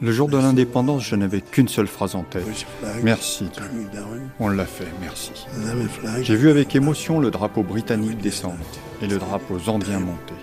Le 0.00 0.12
jour 0.12 0.28
de 0.28 0.38
l'indépendance, 0.38 1.04
je 1.04 1.16
n'avais 1.16 1.42
qu'une 1.42 1.68
seule 1.68 1.86
phrase 1.86 2.14
en 2.14 2.22
tête. 2.22 2.46
Merci. 3.02 3.48
On 4.40 4.48
l'a 4.48 4.64
fait, 4.64 4.88
merci. 5.00 5.32
J'ai 6.22 6.36
vu 6.36 6.48
avec 6.48 6.74
émotion 6.74 7.20
le 7.20 7.30
drapeau 7.30 7.62
britannique 7.62 8.18
descendre 8.18 8.64
et 9.02 9.06
le 9.06 9.18
drapeau 9.18 9.58
zambien 9.58 10.00
monter. 10.00 10.34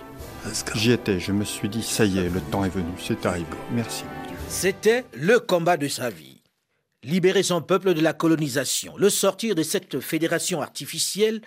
J'y 0.75 0.91
étais, 0.91 1.19
je 1.19 1.31
me 1.31 1.45
suis 1.45 1.69
dit, 1.69 1.81
ça 1.81 2.05
y 2.05 2.19
est, 2.19 2.29
le 2.29 2.41
temps 2.41 2.65
est 2.65 2.69
venu, 2.69 2.91
c'est 2.99 3.25
arrivé. 3.25 3.47
Merci, 3.71 4.03
mon 4.03 4.27
Dieu. 4.27 4.37
C'était 4.49 5.05
le 5.13 5.39
combat 5.39 5.77
de 5.77 5.87
sa 5.87 6.09
vie. 6.09 6.41
Libérer 7.03 7.43
son 7.43 7.61
peuple 7.61 7.93
de 7.93 8.01
la 8.01 8.13
colonisation, 8.13 8.95
le 8.97 9.09
sortir 9.09 9.55
de 9.55 9.63
cette 9.63 9.99
fédération 9.99 10.61
artificielle 10.61 11.41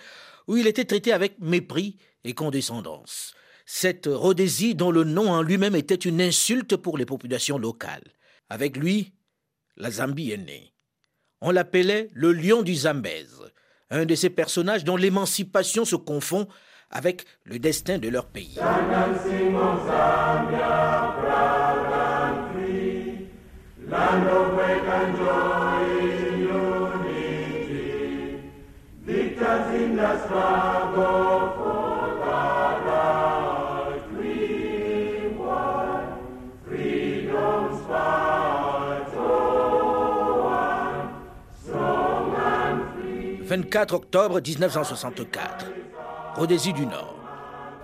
où 0.47 0.57
il 0.57 0.67
était 0.67 0.85
traité 0.85 1.13
avec 1.13 1.39
mépris 1.39 1.97
et 2.23 2.33
condescendance. 2.33 3.33
Cette 3.69 4.07
Rhodésie 4.07 4.75
dont 4.75 4.91
le 4.91 5.03
nom 5.03 5.29
en 5.29 5.41
lui-même 5.41 5.75
était 5.75 5.93
une 5.93 6.21
insulte 6.21 6.77
pour 6.77 6.97
les 6.97 7.05
populations 7.05 7.57
locales. 7.57 8.13
Avec 8.49 8.77
lui, 8.77 9.11
la 9.75 9.91
Zambie 9.91 10.31
est 10.31 10.37
née. 10.37 10.73
On 11.41 11.51
l'appelait 11.51 12.09
le 12.13 12.31
lion 12.31 12.61
du 12.61 12.73
Zambèze, 12.73 13.41
un 13.89 14.05
de 14.05 14.15
ces 14.15 14.29
personnages 14.29 14.85
dont 14.85 14.95
l'émancipation 14.95 15.83
se 15.83 15.97
confond 15.97 16.47
avec 16.91 17.25
le 17.43 17.59
destin 17.59 17.97
de 17.97 18.07
leur 18.07 18.27
pays. 18.27 18.57
«24 43.63 43.93
octobre 43.95 44.39
1964, 44.39 45.65
Rhodésie 46.35 46.73
du 46.73 46.85
Nord. 46.85 47.15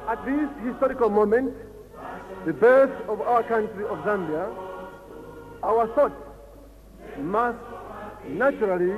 At 0.08 0.18
this 0.24 0.48
historical 0.68 1.10
moment, 1.10 1.50
the 2.46 2.54
birth 2.54 2.92
of 3.10 3.22
our 3.22 3.42
country 3.44 3.84
of 3.90 3.98
Zambia, 4.06 4.50
our 5.64 5.88
thoughts 5.96 6.14
must 7.20 7.58
naturally 8.30 8.94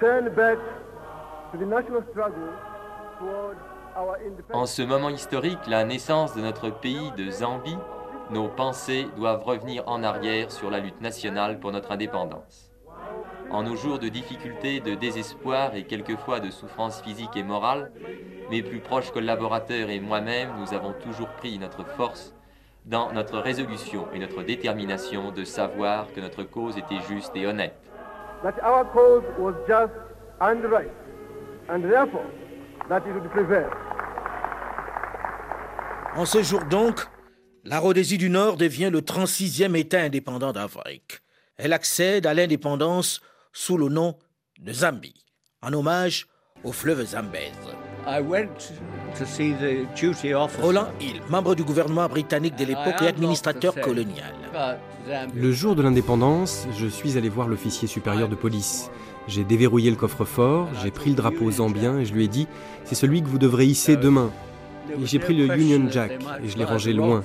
turn 0.00 0.28
back 0.34 0.58
to 1.52 1.58
the 1.58 1.66
national 1.66 2.02
struggle 2.10 2.50
toward 3.20 3.56
our 3.96 4.16
En 4.16 4.26
independence. 4.26 4.74
ce 4.74 4.82
moment 4.82 5.10
historique, 5.10 5.64
la 5.68 5.84
naissance 5.84 6.34
de 6.34 6.40
notre 6.40 6.70
pays 6.70 7.12
de 7.16 7.30
Zambie, 7.30 7.78
nos 8.30 8.48
pensées 8.48 9.06
doivent 9.16 9.44
revenir 9.44 9.84
en 9.86 10.02
arrière 10.02 10.50
sur 10.50 10.68
la 10.68 10.80
lutte 10.80 11.00
nationale 11.00 11.60
pour 11.60 11.70
notre 11.70 11.92
indépendance. 11.92 12.71
En 13.52 13.64
nos 13.64 13.76
jours 13.76 13.98
de 13.98 14.08
difficultés, 14.08 14.80
de 14.80 14.94
désespoir 14.94 15.74
et 15.74 15.84
quelquefois 15.84 16.40
de 16.40 16.50
souffrance 16.50 17.02
physique 17.02 17.36
et 17.36 17.42
morale, 17.42 17.92
mes 18.50 18.62
plus 18.62 18.80
proches 18.80 19.10
collaborateurs 19.10 19.90
et 19.90 20.00
moi-même, 20.00 20.48
nous 20.58 20.72
avons 20.72 20.94
toujours 20.94 21.28
pris 21.28 21.58
notre 21.58 21.84
force 21.84 22.32
dans 22.86 23.12
notre 23.12 23.38
résolution 23.38 24.08
et 24.14 24.18
notre 24.18 24.42
détermination 24.42 25.32
de 25.32 25.44
savoir 25.44 26.10
que 26.14 26.20
notre 26.20 26.44
cause 26.44 26.78
était 26.78 27.00
juste 27.10 27.32
et 27.34 27.46
honnête. 27.46 27.76
That 28.42 28.54
our 28.64 28.90
cause 28.90 29.22
was 29.38 29.52
just 29.68 29.92
and 30.40 30.62
right, 30.70 30.90
and 31.68 31.82
therefore 31.82 32.24
that 32.88 33.02
it 33.06 33.12
would 33.12 33.28
prevail. 33.30 33.68
En 36.16 36.24
ce 36.24 36.42
jour 36.42 36.64
donc, 36.64 37.06
la 37.64 37.80
Rhodésie 37.80 38.16
du 38.16 38.30
Nord 38.30 38.56
devient 38.56 38.88
le 38.90 39.02
36e 39.02 39.76
État 39.76 40.00
indépendant 40.00 40.52
d'Afrique. 40.52 41.20
Elle 41.58 41.74
accède 41.74 42.26
à 42.26 42.32
l'indépendance 42.32 43.20
sous 43.52 43.76
le 43.76 43.88
nom 43.88 44.16
de 44.60 44.72
Zambie, 44.72 45.24
en 45.62 45.72
hommage 45.72 46.26
au 46.64 46.72
fleuve 46.72 47.04
Zambèze. 47.04 47.52
I 48.06 48.20
went 48.20 48.72
to 49.16 49.24
see 49.24 49.52
the 49.52 49.86
duty 49.94 50.34
officer. 50.34 50.62
Roland 50.62 50.88
Hill, 51.00 51.20
membre 51.28 51.54
du 51.54 51.62
gouvernement 51.62 52.08
britannique 52.08 52.56
de 52.56 52.64
l'époque 52.64 53.00
et 53.02 53.06
administrateur 53.06 53.74
colonial. 53.80 54.34
Le 55.34 55.52
jour 55.52 55.76
de 55.76 55.82
l'indépendance, 55.82 56.66
je 56.76 56.86
suis 56.86 57.16
allé 57.16 57.28
voir 57.28 57.46
l'officier 57.46 57.86
supérieur 57.86 58.28
de 58.28 58.34
police. 58.34 58.90
J'ai 59.28 59.44
déverrouillé 59.44 59.90
le 59.90 59.96
coffre-fort, 59.96 60.68
j'ai 60.82 60.90
pris 60.90 61.10
le 61.10 61.16
drapeau 61.16 61.48
zambien 61.50 61.98
et 61.98 62.04
je 62.04 62.12
lui 62.12 62.24
ai 62.24 62.28
dit 62.28 62.48
C'est 62.84 62.96
celui 62.96 63.22
que 63.22 63.28
vous 63.28 63.38
devrez 63.38 63.66
hisser 63.66 63.96
demain. 63.96 64.32
Et 65.00 65.06
j'ai 65.06 65.20
pris 65.20 65.34
le 65.34 65.56
Union 65.56 65.88
Jack 65.88 66.18
et 66.42 66.48
je 66.48 66.58
l'ai 66.58 66.64
rangé 66.64 66.92
loin. 66.92 67.22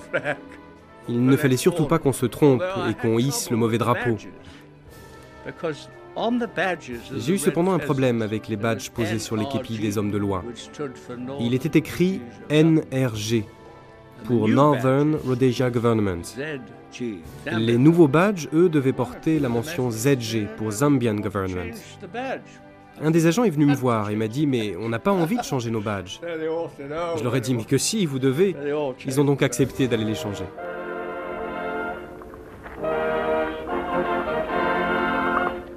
Il 1.09 1.25
ne 1.25 1.35
fallait 1.37 1.57
surtout 1.57 1.85
pas 1.85 1.97
qu'on 1.97 2.13
se 2.13 2.27
trompe 2.27 2.63
et 2.87 2.93
qu'on 2.93 3.17
hisse 3.17 3.49
le 3.49 3.57
mauvais 3.57 3.79
drapeau. 3.79 4.17
J'ai 7.15 7.33
eu 7.33 7.37
cependant 7.37 7.73
un 7.73 7.79
problème 7.79 8.21
avec 8.21 8.47
les 8.47 8.57
badges 8.57 8.89
posés 8.89 9.19
sur 9.19 9.35
les 9.35 9.47
képis 9.47 9.77
des 9.79 9.97
hommes 9.97 10.11
de 10.11 10.17
loi. 10.17 10.43
Il 11.39 11.53
était 11.53 11.77
écrit 11.77 12.21
NRG 12.49 13.43
pour 14.25 14.47
Northern 14.47 15.15
Rhodesia 15.15 15.69
Government. 15.69 16.23
Les 17.45 17.77
nouveaux 17.77 18.07
badges, 18.07 18.47
eux, 18.53 18.69
devaient 18.69 18.93
porter 18.93 19.39
la 19.39 19.49
mention 19.49 19.91
ZG 19.91 20.47
pour 20.57 20.71
Zambian 20.71 21.15
Government. 21.15 21.75
Un 22.99 23.11
des 23.11 23.27
agents 23.27 23.43
est 23.43 23.51
venu 23.51 23.65
me 23.65 23.75
voir 23.75 24.09
et 24.09 24.15
m'a 24.15 24.27
dit 24.27 24.47
Mais 24.47 24.75
on 24.75 24.89
n'a 24.89 24.97
pas 24.97 25.11
envie 25.11 25.37
de 25.37 25.43
changer 25.43 25.69
nos 25.69 25.81
badges. 25.81 26.19
Je 26.23 27.23
leur 27.23 27.35
ai 27.35 27.41
dit 27.41 27.53
Mais 27.53 27.63
que 27.63 27.77
si, 27.77 28.05
vous 28.05 28.19
devez. 28.19 28.55
Ils 29.05 29.21
ont 29.21 29.25
donc 29.25 29.43
accepté 29.43 29.87
d'aller 29.87 30.05
les 30.05 30.15
changer. 30.15 30.45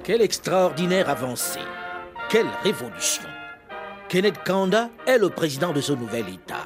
Quelle 0.03 0.21
extraordinaire 0.23 1.09
avancée 1.09 1.59
Quelle 2.29 2.47
révolution 2.63 3.23
Kenneth 4.09 4.43
Kanda 4.43 4.89
est 5.05 5.19
le 5.19 5.29
président 5.29 5.73
de 5.73 5.81
ce 5.81 5.93
nouvel 5.93 6.27
État. 6.27 6.65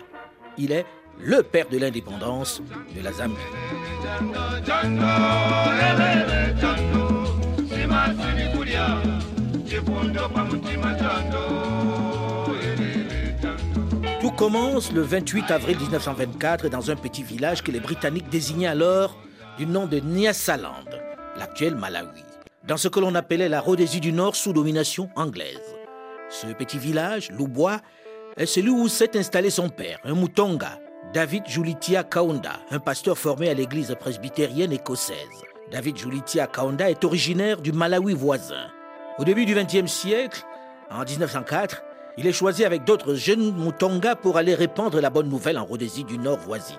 Il 0.58 0.72
est 0.72 0.86
le 1.20 1.44
père 1.44 1.68
de 1.68 1.78
l'indépendance 1.78 2.62
de 2.96 3.04
la 3.04 3.12
Zambie. 3.12 3.36
Tout 14.22 14.32
commence 14.32 14.94
le 14.94 15.02
28 15.02 15.52
avril 15.52 15.78
1924 15.78 16.70
dans 16.70 16.90
un 16.90 16.96
petit 16.96 17.24
village 17.24 17.62
que 17.64 17.72
les 17.72 17.82
Britanniques 17.82 18.30
désignaient 18.30 18.68
alors 18.68 19.18
du 19.58 19.66
nom 19.66 19.88
de 19.88 20.00
Nyasaland, 20.00 20.86
l'actuel 21.38 21.76
Malawi, 21.76 22.24
dans 22.68 22.78
ce 22.78 22.88
que 22.88 23.00
l'on 23.00 23.16
appelait 23.16 23.50
la 23.50 23.62
Rhodésie 23.62 24.00
du 24.00 24.12
Nord 24.12 24.36
sous 24.36 24.54
domination 24.54 25.10
anglaise. 25.16 25.76
Ce 26.30 26.48
petit 26.48 26.80
village, 26.80 27.32
Loubois, 27.32 27.80
est 28.38 28.46
celui 28.46 28.72
où 28.72 28.88
s'est 28.88 29.18
installé 29.18 29.50
son 29.50 29.70
père, 29.70 30.00
un 30.04 30.16
Mutonga, 30.16 30.80
David 31.14 31.44
Julitia 31.48 32.04
Kaunda, 32.04 32.60
un 32.72 32.80
pasteur 32.80 33.18
formé 33.18 33.50
à 33.50 33.54
l'église 33.54 33.96
presbytérienne 34.00 34.74
écossaise. 34.74 35.44
David 35.72 35.98
Julitia 35.98 36.48
Kaunda 36.48 36.90
est 36.90 37.06
originaire 37.06 37.62
du 37.62 37.72
Malawi 37.72 38.14
voisin. 38.14 38.68
Au 39.20 39.24
début 39.24 39.46
du 39.46 39.56
XXe 39.56 39.92
siècle, 39.92 40.44
en 40.90 41.04
1904, 41.04 41.84
il 42.18 42.28
est 42.28 42.34
choisi 42.34 42.66
avec 42.66 42.84
d'autres 42.84 43.14
jeunes 43.14 43.56
Mutonga 43.56 44.16
pour 44.16 44.38
aller 44.38 44.56
répandre 44.56 45.00
la 45.00 45.10
bonne 45.10 45.30
nouvelle 45.30 45.58
en 45.58 45.66
Rhodésie 45.66 46.04
du 46.04 46.18
Nord 46.18 46.40
voisine. 46.40 46.78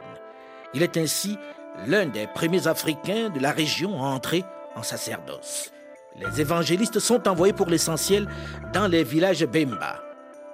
Il 0.74 0.82
est 0.82 0.96
ainsi 0.96 1.38
l'un 1.86 2.06
des 2.06 2.26
premiers 2.26 2.66
Africains 2.66 3.30
de 3.30 3.40
la 3.40 3.52
région 3.52 4.02
à 4.02 4.08
entrer 4.08 4.44
en 4.74 4.82
sacerdoce. 4.82 5.72
Les 6.18 6.40
évangélistes 6.40 6.98
sont 6.98 7.28
envoyés 7.28 7.52
pour 7.52 7.66
l'essentiel 7.66 8.26
dans 8.72 8.86
les 8.86 9.04
villages 9.04 9.44
Bemba. 9.44 10.02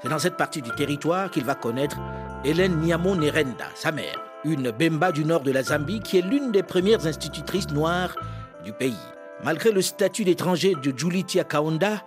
C'est 0.03 0.09
dans 0.09 0.19
cette 0.19 0.37
partie 0.37 0.63
du 0.63 0.71
territoire 0.73 1.31
qu'il 1.31 1.45
va 1.45 1.55
connaître 1.55 1.99
Hélène 2.45 2.81
Niamo 2.81 3.15
Nerenda, 3.15 3.67
sa 3.77 3.93
mère, 3.93 4.21
une 4.45 4.73
Bemba 4.73 5.13
du 5.13 5.25
nord 5.25 5.43
de 5.43 5.53
la 5.53 5.63
Zambie 5.63 6.01
qui 6.01 6.19
est 6.19 6.23
l'une 6.23 6.51
des 6.51 6.65
premières 6.65 7.07
institutrices 7.07 7.71
noires 7.71 8.17
du 8.65 8.73
pays. 8.73 8.97
Malgré 9.45 9.71
le 9.71 9.83
statut 9.83 10.25
d'étranger 10.25 10.75
de 10.83 10.97
Julitia 10.97 11.45
Kaunda, 11.45 12.03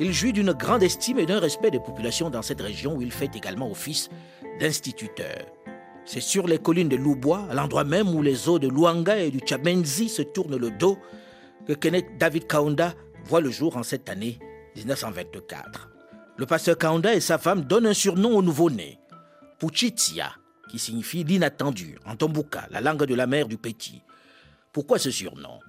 il 0.00 0.12
jouit 0.12 0.32
d'une 0.32 0.52
grande 0.52 0.82
estime 0.82 1.20
et 1.20 1.26
d'un 1.26 1.38
respect 1.38 1.70
des 1.70 1.80
populations 1.80 2.30
dans 2.30 2.42
cette 2.42 2.60
région 2.60 2.96
où 2.96 3.02
il 3.02 3.12
fait 3.12 3.34
également 3.34 3.70
office 3.70 4.10
d'instituteur. 4.60 5.46
C'est 6.04 6.20
sur 6.20 6.46
les 6.46 6.58
collines 6.58 6.88
de 6.88 6.96
Loubois, 6.96 7.46
à 7.50 7.54
l'endroit 7.54 7.84
même 7.84 8.14
où 8.14 8.22
les 8.22 8.48
eaux 8.48 8.58
de 8.58 8.68
Luanga 8.68 9.18
et 9.18 9.30
du 9.30 9.40
Chabenzi 9.44 10.08
se 10.08 10.22
tournent 10.22 10.56
le 10.56 10.70
dos, 10.70 10.98
que 11.66 11.72
Kenneth 11.72 12.16
David 12.18 12.46
Kaunda 12.46 12.94
voit 13.24 13.40
le 13.40 13.50
jour 13.50 13.76
en 13.76 13.82
cette 13.82 14.08
année 14.08 14.38
1924. 14.76 15.90
Le 16.36 16.46
pasteur 16.46 16.78
Kaunda 16.78 17.14
et 17.14 17.20
sa 17.20 17.38
femme 17.38 17.62
donnent 17.62 17.86
un 17.86 17.94
surnom 17.94 18.36
au 18.36 18.42
nouveau-né, 18.42 18.98
Puchitia, 19.58 20.32
qui 20.70 20.78
signifie 20.78 21.24
l'inattendu, 21.24 21.98
en 22.04 22.16
Tombuka, 22.16 22.68
la 22.70 22.80
langue 22.80 23.04
de 23.04 23.14
la 23.14 23.26
mère 23.26 23.48
du 23.48 23.56
petit. 23.56 24.02
Pourquoi 24.72 24.98
ce 24.98 25.10
surnom? 25.10 25.60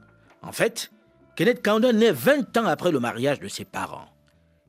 En 0.42 0.52
fait, 0.52 0.92
Kenneth 1.36 1.62
Kaunda 1.62 1.94
naît 1.94 2.12
20 2.12 2.58
ans 2.58 2.66
après 2.66 2.92
le 2.92 3.00
mariage 3.00 3.40
de 3.40 3.48
ses 3.48 3.66
parents. 3.66 4.10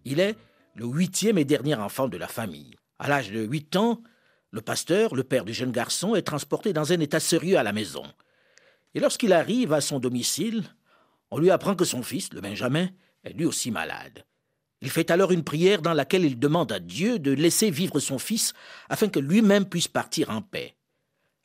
Il 0.04 0.20
est 0.20 0.36
le 0.74 0.86
huitième 0.86 1.38
et 1.38 1.44
dernier 1.44 1.74
enfant 1.74 2.08
de 2.08 2.16
la 2.16 2.28
famille. 2.28 2.76
À 2.98 3.08
l'âge 3.08 3.30
de 3.30 3.40
8 3.40 3.76
ans, 3.76 4.00
le 4.50 4.60
pasteur, 4.60 5.14
le 5.14 5.24
père 5.24 5.44
du 5.44 5.52
jeune 5.52 5.72
garçon, 5.72 6.14
est 6.14 6.22
transporté 6.22 6.72
dans 6.72 6.92
un 6.92 7.00
état 7.00 7.20
sérieux 7.20 7.58
à 7.58 7.62
la 7.62 7.72
maison. 7.72 8.04
Et 8.94 9.00
lorsqu'il 9.00 9.32
arrive 9.32 9.72
à 9.72 9.80
son 9.80 9.98
domicile, 9.98 10.64
on 11.30 11.38
lui 11.38 11.50
apprend 11.50 11.74
que 11.74 11.84
son 11.84 12.02
fils, 12.02 12.32
le 12.32 12.40
Benjamin, 12.40 12.88
est 13.24 13.32
lui 13.32 13.44
aussi 13.44 13.70
malade. 13.70 14.24
Il 14.80 14.90
fait 14.90 15.10
alors 15.10 15.32
une 15.32 15.44
prière 15.44 15.82
dans 15.82 15.92
laquelle 15.92 16.24
il 16.24 16.38
demande 16.38 16.70
à 16.70 16.78
Dieu 16.78 17.18
de 17.18 17.32
laisser 17.32 17.70
vivre 17.70 17.98
son 17.98 18.18
fils 18.18 18.52
afin 18.88 19.08
que 19.08 19.18
lui-même 19.18 19.68
puisse 19.68 19.88
partir 19.88 20.30
en 20.30 20.40
paix. 20.40 20.76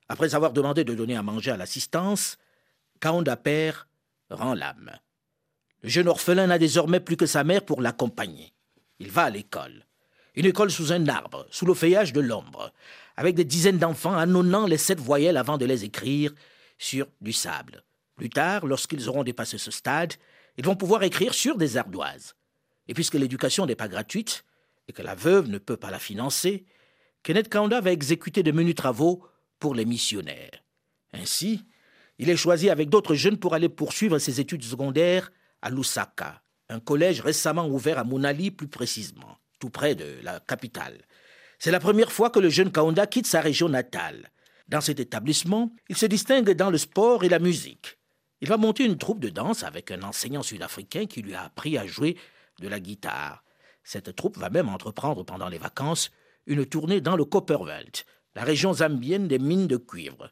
Après 0.07 0.35
avoir 0.35 0.53
demandé 0.53 0.83
de 0.83 0.93
donner 0.93 1.15
à 1.15 1.23
manger 1.23 1.51
à 1.51 1.57
l'assistance, 1.57 2.37
Kaonda 2.99 3.35
Père 3.35 3.87
rend 4.29 4.53
l'âme. 4.53 4.91
Le 5.81 5.89
jeune 5.89 6.07
orphelin 6.07 6.47
n'a 6.47 6.59
désormais 6.59 6.99
plus 6.99 7.17
que 7.17 7.25
sa 7.25 7.43
mère 7.43 7.65
pour 7.65 7.81
l'accompagner. 7.81 8.53
Il 8.99 9.09
va 9.09 9.23
à 9.23 9.29
l'école. 9.29 9.85
Une 10.35 10.45
école 10.45 10.71
sous 10.71 10.91
un 10.91 11.07
arbre, 11.07 11.45
sous 11.51 11.65
le 11.65 11.73
feuillage 11.73 12.13
de 12.13 12.21
l'ombre, 12.21 12.71
avec 13.17 13.35
des 13.35 13.43
dizaines 13.43 13.77
d'enfants 13.77 14.15
annonnant 14.15 14.65
les 14.65 14.77
sept 14.77 14.99
voyelles 14.99 15.37
avant 15.37 15.57
de 15.57 15.65
les 15.65 15.83
écrire 15.83 16.31
sur 16.77 17.07
du 17.21 17.33
sable. 17.33 17.83
Plus 18.15 18.29
tard, 18.29 18.65
lorsqu'ils 18.65 19.09
auront 19.09 19.23
dépassé 19.23 19.57
ce 19.57 19.71
stade, 19.71 20.13
ils 20.57 20.65
vont 20.65 20.75
pouvoir 20.75 21.03
écrire 21.03 21.33
sur 21.33 21.57
des 21.57 21.77
ardoises. 21.77 22.35
Et 22.87 22.93
puisque 22.93 23.15
l'éducation 23.15 23.65
n'est 23.65 23.75
pas 23.75 23.87
gratuite, 23.87 24.45
et 24.87 24.93
que 24.93 25.01
la 25.01 25.15
veuve 25.15 25.49
ne 25.49 25.57
peut 25.57 25.77
pas 25.77 25.91
la 25.91 25.99
financer, 25.99 26.65
Kenneth 27.23 27.49
Kaunda 27.49 27.79
va 27.81 27.91
exécuter 27.91 28.43
de 28.43 28.51
menus 28.51 28.75
travaux 28.75 29.25
pour 29.59 29.73
les 29.75 29.85
missionnaires. 29.85 30.63
Ainsi, 31.13 31.65
il 32.19 32.29
est 32.29 32.37
choisi 32.37 32.69
avec 32.69 32.89
d'autres 32.89 33.15
jeunes 33.15 33.37
pour 33.37 33.53
aller 33.53 33.69
poursuivre 33.69 34.19
ses 34.19 34.39
études 34.39 34.63
secondaires 34.63 35.31
à 35.61 35.69
Lusaka, 35.69 36.41
un 36.69 36.79
collège 36.79 37.21
récemment 37.21 37.67
ouvert 37.67 37.97
à 37.97 38.03
Munali 38.03 38.51
plus 38.51 38.67
précisément, 38.67 39.37
tout 39.59 39.69
près 39.69 39.95
de 39.95 40.19
la 40.21 40.39
capitale. 40.41 41.05
C'est 41.59 41.71
la 41.71 41.79
première 41.79 42.11
fois 42.11 42.29
que 42.29 42.39
le 42.39 42.49
jeune 42.49 42.71
Kaunda 42.71 43.07
quitte 43.07 43.27
sa 43.27 43.39
région 43.39 43.69
natale. 43.69 44.29
Dans 44.67 44.81
cet 44.81 44.99
établissement, 44.99 45.73
il 45.87 45.95
se 45.95 46.05
distingue 46.05 46.51
dans 46.51 46.69
le 46.69 46.77
sport 46.77 47.23
et 47.23 47.29
la 47.29 47.39
musique. 47.39 47.97
Il 48.43 48.49
va 48.49 48.57
monter 48.57 48.83
une 48.83 48.97
troupe 48.97 49.21
de 49.21 49.29
danse 49.29 49.63
avec 49.63 49.89
un 49.89 50.03
enseignant 50.03 50.43
sud-africain 50.43 51.05
qui 51.05 51.21
lui 51.21 51.33
a 51.33 51.43
appris 51.43 51.77
à 51.77 51.87
jouer 51.87 52.17
de 52.59 52.67
la 52.67 52.81
guitare. 52.81 53.41
Cette 53.85 54.17
troupe 54.17 54.37
va 54.37 54.49
même 54.49 54.67
entreprendre 54.67 55.23
pendant 55.23 55.47
les 55.47 55.57
vacances 55.57 56.11
une 56.45 56.65
tournée 56.65 56.99
dans 56.99 57.15
le 57.15 57.23
Copperwelt, 57.23 58.05
la 58.35 58.43
région 58.43 58.73
zambienne 58.73 59.29
des 59.29 59.39
mines 59.39 59.67
de 59.67 59.77
cuivre. 59.77 60.29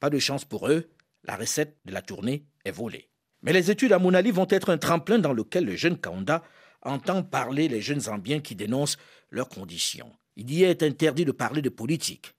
Pas 0.00 0.10
de 0.10 0.18
chance 0.18 0.44
pour 0.44 0.66
eux, 0.66 0.90
la 1.22 1.36
recette 1.36 1.78
de 1.84 1.92
la 1.92 2.02
tournée 2.02 2.44
est 2.64 2.72
volée. 2.72 3.08
Mais 3.42 3.52
les 3.52 3.70
études 3.70 3.92
à 3.92 4.00
Mounali 4.00 4.32
vont 4.32 4.48
être 4.50 4.70
un 4.70 4.78
tremplin 4.78 5.20
dans 5.20 5.32
lequel 5.32 5.64
le 5.64 5.76
jeune 5.76 5.96
Kaunda 6.00 6.42
entend 6.82 7.22
parler 7.22 7.68
les 7.68 7.80
jeunes 7.80 8.00
Zambiens 8.00 8.40
qui 8.40 8.56
dénoncent 8.56 8.98
leurs 9.30 9.48
conditions. 9.48 10.10
Il 10.34 10.52
y 10.52 10.64
est 10.64 10.82
interdit 10.82 11.24
de 11.24 11.30
parler 11.30 11.62
de 11.62 11.68
politique, 11.68 12.34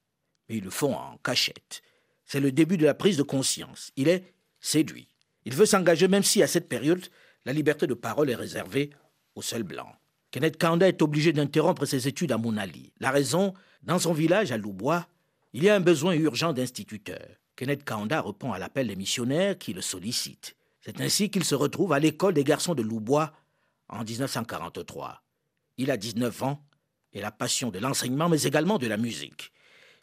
mais 0.50 0.58
ils 0.58 0.64
le 0.66 0.70
font 0.70 0.94
en 0.94 1.16
cachette. 1.24 1.84
C'est 2.26 2.42
le 2.42 2.52
début 2.52 2.76
de 2.76 2.86
la 2.86 2.96
prise 2.96 3.16
de 3.16 3.24
conscience. 3.24 3.94
Il 3.96 4.10
est 4.10 4.35
séduit. 4.66 5.08
Il 5.46 5.54
veut 5.54 5.66
s'engager 5.66 6.08
même 6.08 6.24
si 6.24 6.42
à 6.42 6.48
cette 6.48 6.68
période, 6.68 7.06
la 7.46 7.54
liberté 7.54 7.88
de 7.88 7.94
parole 7.94 8.30
est 8.30 8.36
réservée 8.36 8.90
au 9.36 9.42
seul 9.42 9.64
blanc. 9.64 9.92
Kenneth 10.32 10.58
Kaunda 10.58 10.88
est 10.88 11.02
obligé 11.02 11.32
d'interrompre 11.32 11.86
ses 11.86 12.08
études 12.08 12.32
à 12.32 12.38
Mounali. 12.38 12.92
La 13.00 13.12
raison, 13.12 13.54
dans 13.84 14.00
son 14.00 14.12
village 14.12 14.52
à 14.52 14.58
Loubois, 14.58 15.08
il 15.54 15.64
y 15.64 15.70
a 15.70 15.76
un 15.76 15.80
besoin 15.80 16.14
urgent 16.14 16.52
d'instituteurs. 16.52 17.38
Kenneth 17.56 17.86
Kaunda 17.86 18.22
répond 18.22 18.52
à 18.52 18.60
l'appel 18.60 18.88
des 18.88 18.96
missionnaires 18.96 19.58
qui 19.58 19.72
le 19.72 19.82
sollicitent. 19.82 20.56
C'est 20.82 21.00
ainsi 21.00 21.30
qu'il 21.30 21.46
se 21.46 21.56
retrouve 21.56 21.94
à 21.94 22.00
l'école 22.00 22.34
des 22.34 22.44
garçons 22.44 22.76
de 22.76 22.82
Loubois 22.82 23.32
en 23.88 24.04
1943. 24.04 25.24
Il 25.78 25.92
a 25.92 25.98
19 25.98 26.44
ans 26.44 26.66
et 27.14 27.22
la 27.22 27.32
passion 27.32 27.70
de 27.70 27.80
l'enseignement, 27.80 28.28
mais 28.28 28.44
également 28.44 28.78
de 28.78 28.88
la 28.88 28.98
musique. 28.98 29.54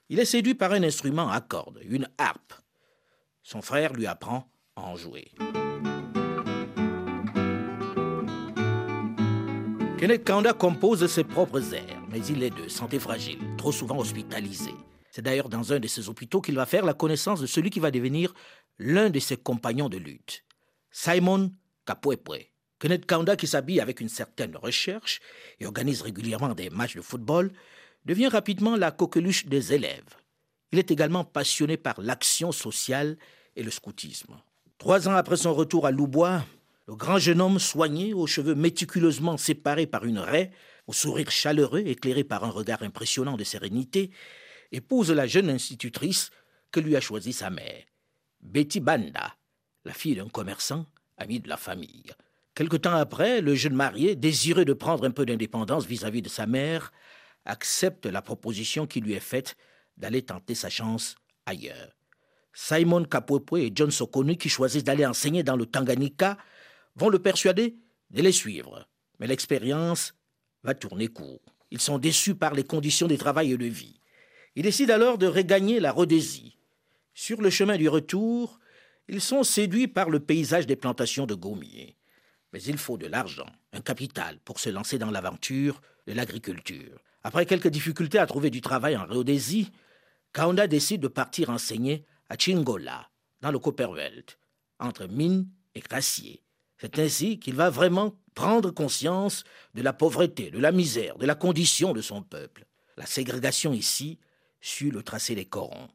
Il 0.09 0.19
est 0.19 0.25
séduit 0.25 0.55
par 0.55 0.73
un 0.73 0.82
instrument 0.82 1.31
à 1.31 1.41
cordes, 1.41 1.81
une 1.85 2.09
harpe. 2.17 2.55
Son 3.43 3.61
frère 3.61 3.93
lui 3.93 4.06
apprend 4.06 4.49
Kenneth 9.99 10.25
Kaunda 10.25 10.53
compose 10.53 11.07
ses 11.07 11.25
propres 11.25 11.75
airs, 11.75 12.03
mais 12.11 12.19
il 12.27 12.43
est 12.43 12.51
de 12.51 12.69
santé 12.69 12.99
fragile, 12.99 13.39
trop 13.57 13.71
souvent 13.71 13.99
hospitalisé. 13.99 14.75
C'est 15.11 15.23
d'ailleurs 15.23 15.49
dans 15.49 15.73
un 15.73 15.79
de 15.79 15.87
ses 15.87 16.09
hôpitaux 16.09 16.41
qu'il 16.41 16.57
va 16.57 16.67
faire 16.67 16.85
la 16.85 16.95
connaissance 16.95 17.41
de 17.41 17.47
celui 17.47 17.71
qui 17.71 17.81
va 17.81 17.91
devenir 17.91 18.35
l'un 18.79 19.11
de 19.11 19.21
ses 19.21 19.37
compagnons 19.37 19.89
de 19.89 19.99
lutte, 19.99 20.45
Simon 20.91 21.53
Kapwepwe. 21.87 22.51
Kenneth 22.81 23.07
Kaunda, 23.07 23.37
qui 23.37 23.47
s'habille 23.47 23.81
avec 23.81 24.01
une 24.01 24.09
certaine 24.09 24.57
recherche 24.57 25.21
et 25.61 25.67
organise 25.67 26.03
régulièrement 26.03 26.55
des 26.55 26.71
matchs 26.71 26.97
de 26.97 27.01
football, 27.01 27.53
devient 28.05 28.29
rapidement 28.29 28.75
la 28.75 28.91
coqueluche 28.91 29.47
des 29.47 29.73
élèves. 29.73 30.17
Il 30.73 30.81
est 30.81 30.91
également 30.91 31.25
passionné 31.25 31.77
par 31.77 32.01
l'action 32.01 32.51
sociale 32.51 33.17
et 33.55 33.63
le 33.63 33.71
scoutisme. 33.71 34.35
Trois 34.82 35.08
ans 35.08 35.14
après 35.14 35.37
son 35.37 35.55
retour 35.55 35.87
à 35.87 35.93
Loubois, 35.93 36.44
le 36.88 36.96
grand 36.96 37.20
jeune 37.20 37.40
homme 37.40 37.61
soigné, 37.61 38.14
aux 38.14 38.26
cheveux 38.26 38.56
méticuleusement 38.56 39.37
séparés 39.37 39.87
par 39.87 40.05
une 40.05 40.19
raie, 40.19 40.50
au 40.88 40.93
sourire 40.93 41.31
chaleureux 41.31 41.84
éclairé 41.87 42.25
par 42.25 42.43
un 42.43 42.50
regard 42.50 42.82
impressionnant 42.82 43.37
de 43.37 43.44
sérénité, 43.44 44.11
épouse 44.73 45.12
la 45.12 45.29
jeune 45.29 45.50
institutrice 45.50 46.32
que 46.73 46.81
lui 46.81 46.96
a 46.96 47.00
choisie 47.00 47.32
sa 47.32 47.49
mère, 47.49 47.84
Betty 48.40 48.81
Banda, 48.81 49.37
la 49.84 49.93
fille 49.93 50.17
d'un 50.17 50.29
commerçant, 50.29 50.85
ami 51.17 51.38
de 51.38 51.49
la 51.49 51.56
famille. 51.56 52.11
Quelque 52.56 52.76
temps 52.76 52.96
après, 52.96 53.40
le 53.40 53.55
jeune 53.55 53.76
marié, 53.76 54.16
désireux 54.16 54.64
de 54.64 54.73
prendre 54.73 55.04
un 55.04 55.12
peu 55.12 55.25
d'indépendance 55.25 55.87
vis-à-vis 55.87 56.23
de 56.23 56.28
sa 56.28 56.47
mère, 56.47 56.90
accepte 57.45 58.07
la 58.07 58.21
proposition 58.21 58.88
qui 58.88 59.00
lui 59.00 59.12
est 59.12 59.21
faite 59.21 59.54
d'aller 59.97 60.23
tenter 60.23 60.57
sa 60.57 60.71
chance 60.71 61.14
ailleurs. 61.47 61.92
Simon 62.52 63.04
Kapwepwe 63.04 63.59
et 63.59 63.73
John 63.75 63.90
Sokonu, 63.90 64.37
qui 64.37 64.49
choisissent 64.49 64.85
d'aller 64.85 65.06
enseigner 65.06 65.42
dans 65.42 65.56
le 65.56 65.66
Tanganyika, 65.66 66.37
vont 66.97 67.09
le 67.09 67.18
persuader 67.18 67.76
de 68.11 68.23
les 68.23 68.32
suivre. 68.32 68.87
Mais 69.18 69.26
l'expérience 69.26 70.14
va 70.62 70.75
tourner 70.75 71.09
court. 71.09 71.40
Ils 71.71 71.80
sont 71.80 71.99
déçus 71.99 72.35
par 72.35 72.54
les 72.54 72.64
conditions 72.64 73.06
de 73.06 73.16
travail 73.16 73.52
et 73.52 73.56
de 73.56 73.64
vie. 73.64 73.99
Ils 74.54 74.62
décident 74.62 74.94
alors 74.94 75.16
de 75.16 75.26
regagner 75.26 75.80
la 75.80 75.92
Rhodésie. 75.92 76.59
Sur 77.14 77.40
le 77.40 77.50
chemin 77.50 77.76
du 77.76 77.88
retour, 77.88 78.59
ils 79.09 79.21
sont 79.21 79.42
séduits 79.42 79.88
par 79.88 80.11
le 80.11 80.21
paysage 80.21 80.66
des 80.66 80.76
plantations 80.76 81.26
de 81.26 81.35
gommiers. 81.35 81.97
Mais 82.52 82.62
il 82.62 82.76
faut 82.76 82.99
de 82.99 83.06
l'argent, 83.06 83.47
un 83.73 83.80
capital, 83.80 84.38
pour 84.44 84.61
se 84.61 84.68
lancer 84.68 84.99
dans 84.99 85.11
l'aventure 85.11 85.80
de 86.06 86.12
l'agriculture. 86.12 87.00
Après 87.25 87.47
quelques 87.47 87.68
difficultés 87.68 88.18
à 88.18 88.26
trouver 88.26 88.50
du 88.50 88.61
travail 88.61 88.97
en 88.97 89.06
Rhodésie, 89.06 89.71
Kaunda 90.32 90.66
décide 90.66 91.00
de 91.00 91.09
partir 91.09 91.50
enseigner 91.50 92.04
à 92.29 92.37
Chingola, 92.37 93.11
dans 93.41 93.50
le 93.50 93.59
Copperwelt, 93.59 94.38
entre 94.79 95.07
mine 95.07 95.49
et 95.75 95.81
gracier. 95.81 96.43
C'est 96.79 96.99
ainsi 96.99 97.38
qu'il 97.38 97.55
va 97.55 97.71
vraiment 97.71 98.14
prendre 98.35 98.71
conscience 98.71 99.45
de 99.75 99.83
la 99.83 99.93
pauvreté, 99.93 100.50
de 100.50 100.59
la 100.59 100.73
misère, 100.73 101.17
de 101.19 101.26
la 101.26 101.35
condition 101.35 101.93
de 101.93 102.00
son 102.00 102.23
peuple. 102.23 102.67
La 102.97 103.07
ségrégation 103.07 103.73
ici 103.73 104.19
suit 104.61 104.91
le 104.91 105.02
tracé 105.02 105.35
des 105.35 105.45
corons. 105.45 105.88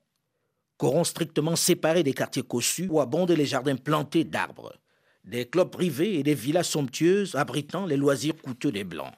Corons 0.77 1.03
strictement 1.03 1.55
séparés 1.55 2.03
des 2.03 2.13
quartiers 2.13 2.43
cossus 2.43 2.87
où 2.89 3.01
abondent 3.01 3.31
les 3.31 3.45
jardins 3.45 3.75
plantés 3.75 4.23
d'arbres, 4.23 4.77
des 5.23 5.47
clubs 5.47 5.69
privés 5.69 6.19
et 6.19 6.23
des 6.23 6.35
villas 6.35 6.63
somptueuses 6.63 7.35
abritant 7.35 7.85
les 7.85 7.97
loisirs 7.97 8.39
coûteux 8.41 8.71
des 8.71 8.83
Blancs. 8.83 9.13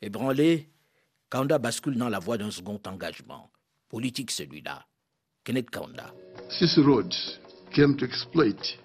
Ébranlé, 0.00 0.70
Kanda 1.30 1.58
bascule 1.58 1.96
dans 1.96 2.08
la 2.08 2.18
voie 2.18 2.38
d'un 2.38 2.50
second 2.50 2.80
engagement. 2.86 3.50
Politique 3.88 4.30
celui-là. 4.30 4.86
Kenneth 5.44 5.70
Kanda. 5.70 6.12
This 6.60 6.78
road 6.78 7.12
came 7.72 7.96
to 7.96 8.04
exploit 8.04 8.78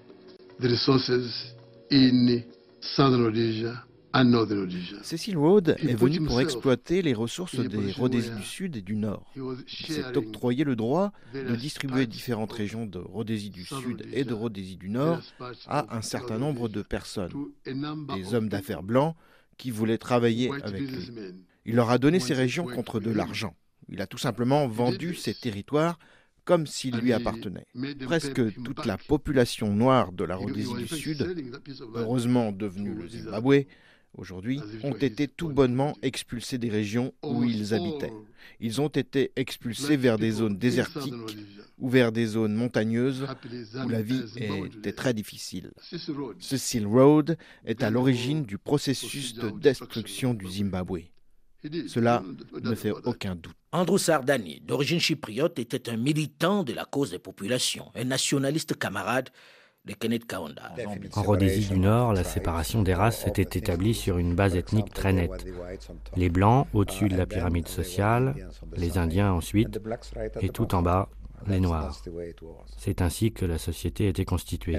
the 0.59 0.67
resources 0.67 1.53
in 1.91 2.43
southern 2.79 3.25
Rhodesia 3.25 3.83
and 4.13 4.25
northern 4.31 4.61
Rhodesia. 4.61 4.97
Cecil 5.03 5.37
Rhodes 5.37 5.75
est 5.77 5.93
venu 5.93 6.19
pour 6.25 6.41
exploiter 6.41 7.03
les 7.03 7.13
ressources 7.13 7.59
des 7.59 7.91
Rhodésies 7.91 8.31
du 8.31 8.43
Sud 8.43 8.75
et 8.75 8.81
du 8.81 8.95
Nord. 8.95 9.31
Il 9.35 9.93
s'est 9.93 10.17
octroyé 10.17 10.63
le 10.63 10.75
droit 10.75 11.11
de 11.31 11.55
distribuer 11.55 12.07
différentes 12.07 12.53
régions 12.53 12.87
de 12.87 12.97
Rhodésie 12.97 13.51
du 13.51 13.63
Sud 13.63 14.07
et 14.11 14.23
de 14.23 14.33
Rhodésie 14.33 14.77
du 14.77 14.89
Nord 14.89 15.21
à 15.67 15.95
un 15.95 16.01
certain 16.01 16.39
nombre 16.39 16.69
de 16.69 16.81
personnes, 16.81 17.33
des 17.67 18.33
hommes 18.33 18.49
d'affaires 18.49 18.81
blancs 18.81 19.15
qui 19.57 19.69
voulaient 19.69 19.99
travailler 19.99 20.49
avec 20.63 20.81
lui. 20.81 21.11
Il 21.65 21.75
leur 21.75 21.91
a 21.91 21.99
donné 21.99 22.19
ces 22.19 22.33
régions 22.33 22.65
contre 22.65 22.99
de 22.99 23.11
l'argent. 23.11 23.53
Il 23.89 24.01
a 24.01 24.07
tout 24.07 24.17
simplement 24.17 24.67
vendu 24.67 25.13
ces 25.13 25.35
territoires 25.35 25.99
comme 26.47 26.65
s'ils 26.65 26.95
lui 26.95 27.11
appartenaient. 27.11 27.67
Presque 28.05 28.41
toute 28.63 28.85
la 28.85 28.97
population 28.97 29.73
noire 29.73 30.13
de 30.13 30.23
la 30.23 30.37
Rhodésie 30.37 30.73
du 30.75 30.87
Sud, 30.87 31.35
heureusement 31.93 32.53
devenue 32.53 32.95
le 32.95 33.07
Zimbabwe, 33.09 33.65
aujourd'hui, 34.17 34.61
ont 34.83 34.95
été 34.95 35.27
tout 35.27 35.49
bonnement 35.49 35.93
expulsés 36.01 36.57
des 36.57 36.69
régions 36.69 37.13
où 37.21 37.43
ils 37.43 37.73
habitaient. 37.73 38.13
Ils 38.61 38.79
ont 38.79 38.87
été 38.87 39.33
expulsés 39.35 39.97
vers 39.97 40.17
des 40.17 40.31
zones 40.31 40.57
désertiques 40.57 41.13
ou 41.79 41.89
vers 41.89 42.13
des 42.13 42.25
zones 42.25 42.55
montagneuses 42.55 43.27
où 43.85 43.89
la 43.89 44.01
vie 44.01 44.23
était 44.73 44.93
très 44.93 45.13
difficile. 45.13 45.71
Cecil 46.39 46.85
Road 46.87 47.37
est 47.65 47.83
à 47.83 47.89
l'origine 47.89 48.45
du 48.45 48.57
processus 48.57 49.35
de 49.35 49.49
destruction 49.49 50.33
du 50.33 50.47
Zimbabwe. 50.47 51.09
Cela 51.87 52.23
ne 52.61 52.75
fait 52.75 52.91
aucun 52.91 53.35
doute. 53.35 53.55
Andrew 53.71 53.97
Sardani, 53.97 54.61
d'origine 54.61 54.99
chypriote, 54.99 55.59
était 55.59 55.89
un 55.89 55.97
militant 55.97 56.63
de 56.63 56.73
la 56.73 56.85
cause 56.85 57.11
des 57.11 57.19
populations, 57.19 57.91
un 57.95 58.05
nationaliste 58.05 58.77
camarade 58.77 59.29
de 59.85 59.93
Kenneth 59.93 60.25
Kaunda. 60.25 60.73
En 61.13 61.23
Rhodésie 61.23 61.69
du 61.69 61.79
Nord, 61.79 62.13
la 62.13 62.23
séparation 62.23 62.83
des 62.83 62.93
races 62.93 63.23
s'était 63.23 63.57
établie 63.57 63.93
sur 63.93 64.17
une 64.17 64.35
base 64.35 64.55
ethnique 64.55 64.93
très 64.93 65.13
nette. 65.13 65.45
Les 66.15 66.29
Blancs 66.29 66.67
au-dessus 66.73 67.07
de 67.07 67.17
la 67.17 67.25
pyramide 67.25 67.67
sociale, 67.67 68.35
les 68.75 68.97
Indiens 68.97 69.31
ensuite, 69.31 69.79
et 70.41 70.49
tout 70.49 70.75
en 70.75 70.81
bas, 70.81 71.09
les 71.47 71.59
Noirs. 71.59 72.01
C'est 72.77 73.01
ainsi 73.01 73.31
que 73.31 73.45
la 73.45 73.57
société 73.57 74.07
était 74.07 74.25
constituée. 74.25 74.77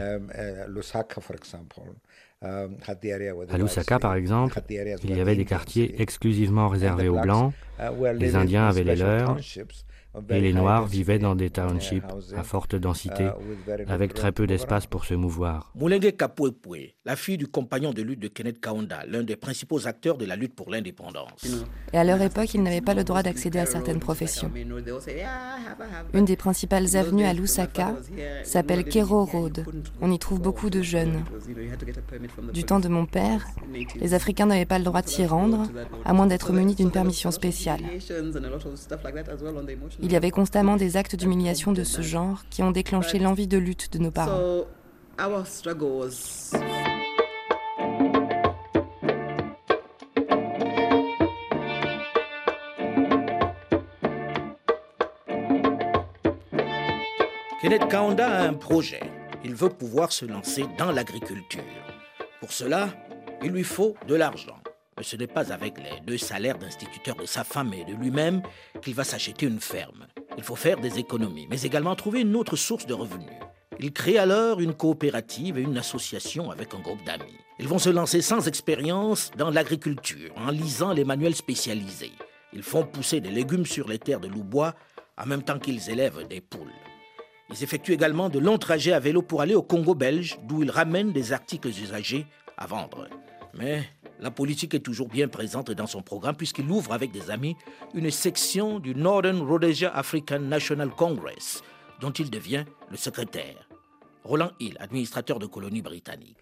À 2.40 3.59
Lusaka, 3.59 3.99
par 3.99 4.14
exemple, 4.14 4.61
il 4.71 5.16
y 5.16 5.21
avait 5.21 5.35
des 5.35 5.45
quartiers 5.45 6.00
exclusivement 6.00 6.68
réservés 6.68 7.09
aux 7.09 7.21
Blancs, 7.21 7.52
les 8.14 8.37
Indiens 8.37 8.68
avaient 8.68 8.85
les 8.85 8.95
leurs, 8.95 9.37
et 10.30 10.40
les 10.40 10.52
Noirs 10.52 10.87
vivaient 10.87 11.18
dans 11.18 11.35
des 11.35 11.50
townships 11.50 12.04
à 12.37 12.42
forte 12.42 12.75
densité, 12.75 13.28
avec 13.88 14.14
très 14.14 14.33
peu 14.33 14.47
d'espace 14.47 14.87
pour 14.87 15.04
se 15.04 15.14
mouvoir. 15.14 15.73
Mulenge 15.75 16.16
Kapuepwe, 16.16 16.95
la 17.04 17.16
fille 17.16 17.37
du 17.37 17.47
compagnon 17.47 17.92
de 17.92 18.02
lutte 18.02 18.21
de 18.21 18.28
Kenneth 18.28 18.61
Kaunda, 18.61 19.04
l'un 19.07 19.23
des 19.23 19.37
principaux 19.37 19.87
acteurs 19.87 20.16
de 20.16 20.25
la 20.25 20.37
lutte 20.37 20.54
pour 20.54 20.71
l'indépendance. 20.71 21.64
Et 21.92 21.99
à 21.99 22.04
leur 22.04 22.21
époque, 22.23 22.54
ils 22.54 22.62
n'avaient 22.62 22.80
pas 22.80 22.95
le 22.95 23.04
droit 23.04 23.23
d'accéder 23.23 23.59
à 23.59 23.66
certaines 23.66 24.00
professions. 24.00 24.50
Une 26.14 26.25
des 26.25 26.37
principales 26.37 26.97
avenues 26.97 27.25
à 27.25 27.33
Lusaka 27.33 27.97
s'appelle 28.45 28.85
Kero 28.85 29.25
Road. 29.25 29.64
On 30.00 30.11
y 30.11 30.18
trouve 30.18 30.40
beaucoup 30.40 30.71
de 30.71 30.83
jeunes. 30.83 31.23
Du 32.52 32.64
temps 32.64 32.80
de 32.80 32.88
mon 32.88 33.06
père, 33.06 33.47
les 33.97 34.14
Africains 34.14 34.47
n'avaient 34.47 34.64
pas 34.64 34.78
le 34.78 34.85
droit 34.85 35.02
de 35.02 35.08
s'y 35.08 35.26
rendre, 35.26 35.66
à 36.04 36.12
moins 36.12 36.26
d'être 36.26 36.52
munis 36.52 36.75
d'une 36.75 36.90
permission 36.90 37.30
spéciale. 37.30 37.80
Il 40.00 40.12
y 40.12 40.16
avait 40.16 40.30
constamment 40.30 40.76
des 40.76 40.97
actes 40.97 41.16
d'humiliation 41.16 41.73
de 41.73 41.85
ce 41.85 42.02
genre 42.02 42.42
qui 42.50 42.62
ont 42.62 42.70
déclenché 42.70 43.18
l'envie 43.18 43.47
de 43.49 43.58
lutte 43.58 43.92
de 43.92 43.99
nos 43.99 44.11
parents. 44.11 44.64
Kenneth 57.61 57.88
Kaunda 57.88 58.26
a 58.26 58.42
un 58.44 58.54
projet. 58.54 59.00
Il 59.44 59.54
veut 59.54 59.68
pouvoir 59.68 60.12
se 60.12 60.25
lancer 60.25 60.64
dans 60.78 60.92
l'agriculture. 60.92 61.64
Pour 62.40 62.52
cela, 62.52 62.90
il 63.42 63.50
lui 63.50 63.64
faut 63.64 63.97
de 64.07 64.14
l'argent. 64.14 64.59
Mais 64.97 65.02
ce 65.02 65.16
n'est 65.16 65.26
pas 65.26 65.52
avec 65.52 65.78
les 65.78 66.00
deux 66.07 66.18
salaires 66.18 66.59
d'instituteur 66.59 67.16
de 67.16 67.26
sa 67.26 67.45
femme 67.45 67.73
et 67.73 67.85
de 67.85 67.95
lui-même 67.95 68.42
qu'il 68.83 68.95
va 68.95 69.04
s'acheter 69.04 69.47
une 69.47 69.61
ferme. 69.61 70.07
Il 70.37 70.45
faut 70.45 70.57
faire 70.57 70.78
des 70.80 70.99
économies, 70.99 71.49
mais 71.50 71.62
également 71.62 71.95
trouver 71.97 72.21
une 72.21 72.37
autre 72.37 72.57
source 72.57 72.87
de 72.87 72.95
revenus. 72.95 73.28
Il 73.80 73.92
crée 73.92 74.18
alors 74.18 74.61
une 74.61 74.75
coopérative 74.75 75.59
et 75.59 75.62
une 75.62 75.78
association 75.78 76.50
avec 76.50 76.75
un 76.75 76.80
groupe 76.80 77.04
d'amis. 77.04 77.38
Ils 77.61 77.68
vont 77.68 77.78
se 77.78 77.90
lancer 77.90 78.23
sans 78.23 78.47
expérience 78.47 79.30
dans 79.37 79.50
l'agriculture, 79.50 80.33
en 80.37 80.50
lisant 80.50 80.92
les 80.92 81.04
manuels 81.04 81.37
spécialisés. 81.37 82.12
Ils 82.52 82.62
font 82.62 82.85
pousser 82.85 83.21
des 83.21 83.30
légumes 83.30 83.66
sur 83.66 83.88
les 83.88 83.99
terres 83.99 84.21
de 84.21 84.28
Loubois 84.28 84.75
en 85.16 85.26
même 85.26 85.42
temps 85.42 85.59
qu'ils 85.59 85.90
élèvent 85.90 86.26
des 86.28 86.40
poules. 86.40 86.73
Ils 87.50 87.62
effectuent 87.62 87.93
également 87.93 88.28
de 88.28 88.38
longs 88.38 88.59
trajets 88.59 88.93
à 88.93 89.00
vélo 89.00 89.23
pour 89.23 89.40
aller 89.40 89.55
au 89.55 89.62
Congo 89.62 89.95
belge, 89.95 90.38
d'où 90.45 90.62
ils 90.62 90.71
ramènent 90.71 91.12
des 91.12 91.33
articles 91.33 91.69
usagés 91.69 92.26
à 92.57 92.67
vendre. 92.67 93.09
Mais 93.55 93.85
la 94.21 94.31
politique 94.31 94.75
est 94.75 94.81
toujours 94.81 95.09
bien 95.09 95.28
présente 95.28 95.71
dans 95.71 95.87
son 95.87 96.02
programme 96.02 96.37
puisqu'il 96.37 96.69
ouvre 96.71 96.93
avec 96.93 97.11
des 97.11 97.31
amis 97.31 97.57
une 97.95 98.11
section 98.11 98.81
du 98.81 98.95
Northern 98.95 99.40
Rhodesia 99.40 99.95
African 99.95 100.40
National 100.40 100.90
Congress, 100.90 101.62
dont 102.00 102.11
il 102.11 102.31
devient 102.31 102.64
le 102.90 102.97
secrétaire. 102.97 103.67
Roland 104.25 104.50
Hill, 104.60 104.76
administrateur 104.80 105.38
de 105.38 105.46
colonies 105.46 105.82
britanniques. 105.82 106.37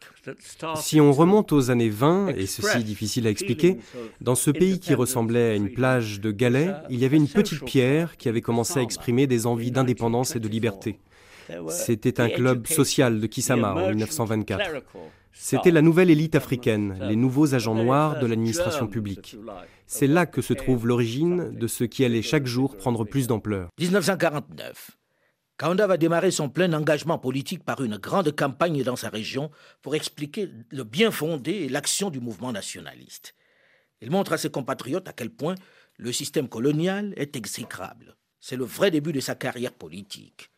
Si 0.76 1.00
on 1.00 1.12
remonte 1.12 1.52
aux 1.52 1.70
années 1.70 1.88
20, 1.88 2.28
et 2.28 2.46
ceci 2.46 2.78
est 2.78 2.82
difficile 2.82 3.26
à 3.26 3.30
expliquer, 3.30 3.78
dans 4.20 4.34
ce 4.34 4.50
pays 4.50 4.80
qui 4.80 4.94
ressemblait 4.94 5.50
à 5.50 5.54
une 5.54 5.72
plage 5.72 6.20
de 6.20 6.30
galets, 6.30 6.74
il 6.90 6.98
y 6.98 7.04
avait 7.04 7.16
une 7.16 7.28
petite 7.28 7.64
pierre 7.64 8.16
qui 8.16 8.28
avait 8.28 8.40
commencé 8.40 8.80
à 8.80 8.82
exprimer 8.82 9.26
des 9.26 9.46
envies 9.46 9.70
d'indépendance 9.70 10.36
et 10.36 10.40
de 10.40 10.48
liberté. 10.48 10.98
C'était 11.68 12.20
un 12.20 12.28
club 12.28 12.66
social 12.66 13.20
de 13.20 13.26
Kisama 13.26 13.74
en 13.74 13.88
1924. 13.90 14.82
C'était 15.32 15.70
la 15.70 15.82
nouvelle 15.82 16.10
élite 16.10 16.34
africaine, 16.34 16.98
les 17.02 17.16
nouveaux 17.16 17.54
agents 17.54 17.74
noirs 17.74 18.18
de 18.18 18.26
l'administration 18.26 18.86
publique. 18.86 19.36
C'est 19.86 20.06
là 20.06 20.26
que 20.26 20.40
se 20.40 20.54
trouve 20.54 20.86
l'origine 20.86 21.52
de 21.52 21.66
ce 21.66 21.84
qui 21.84 22.04
allait 22.04 22.22
chaque 22.22 22.46
jour 22.46 22.76
prendre 22.76 23.04
plus 23.04 23.26
d'ampleur. 23.26 23.68
1949. 23.78 24.95
Kaunda 25.58 25.86
va 25.86 25.96
démarrer 25.96 26.30
son 26.30 26.50
plein 26.50 26.72
engagement 26.74 27.18
politique 27.18 27.64
par 27.64 27.82
une 27.82 27.96
grande 27.96 28.30
campagne 28.36 28.82
dans 28.82 28.96
sa 28.96 29.08
région 29.08 29.50
pour 29.80 29.94
expliquer 29.94 30.50
le 30.70 30.84
bien 30.84 31.10
fondé 31.10 31.52
et 31.52 31.68
l'action 31.70 32.10
du 32.10 32.20
mouvement 32.20 32.52
nationaliste. 32.52 33.34
Il 34.02 34.10
montre 34.10 34.34
à 34.34 34.38
ses 34.38 34.50
compatriotes 34.50 35.08
à 35.08 35.14
quel 35.14 35.30
point 35.30 35.54
le 35.96 36.12
système 36.12 36.48
colonial 36.48 37.14
est 37.16 37.36
exécrable. 37.36 38.16
C'est 38.38 38.56
le 38.56 38.64
vrai 38.64 38.90
début 38.90 39.12
de 39.12 39.20
sa 39.20 39.34
carrière 39.34 39.72
politique. 39.72 40.50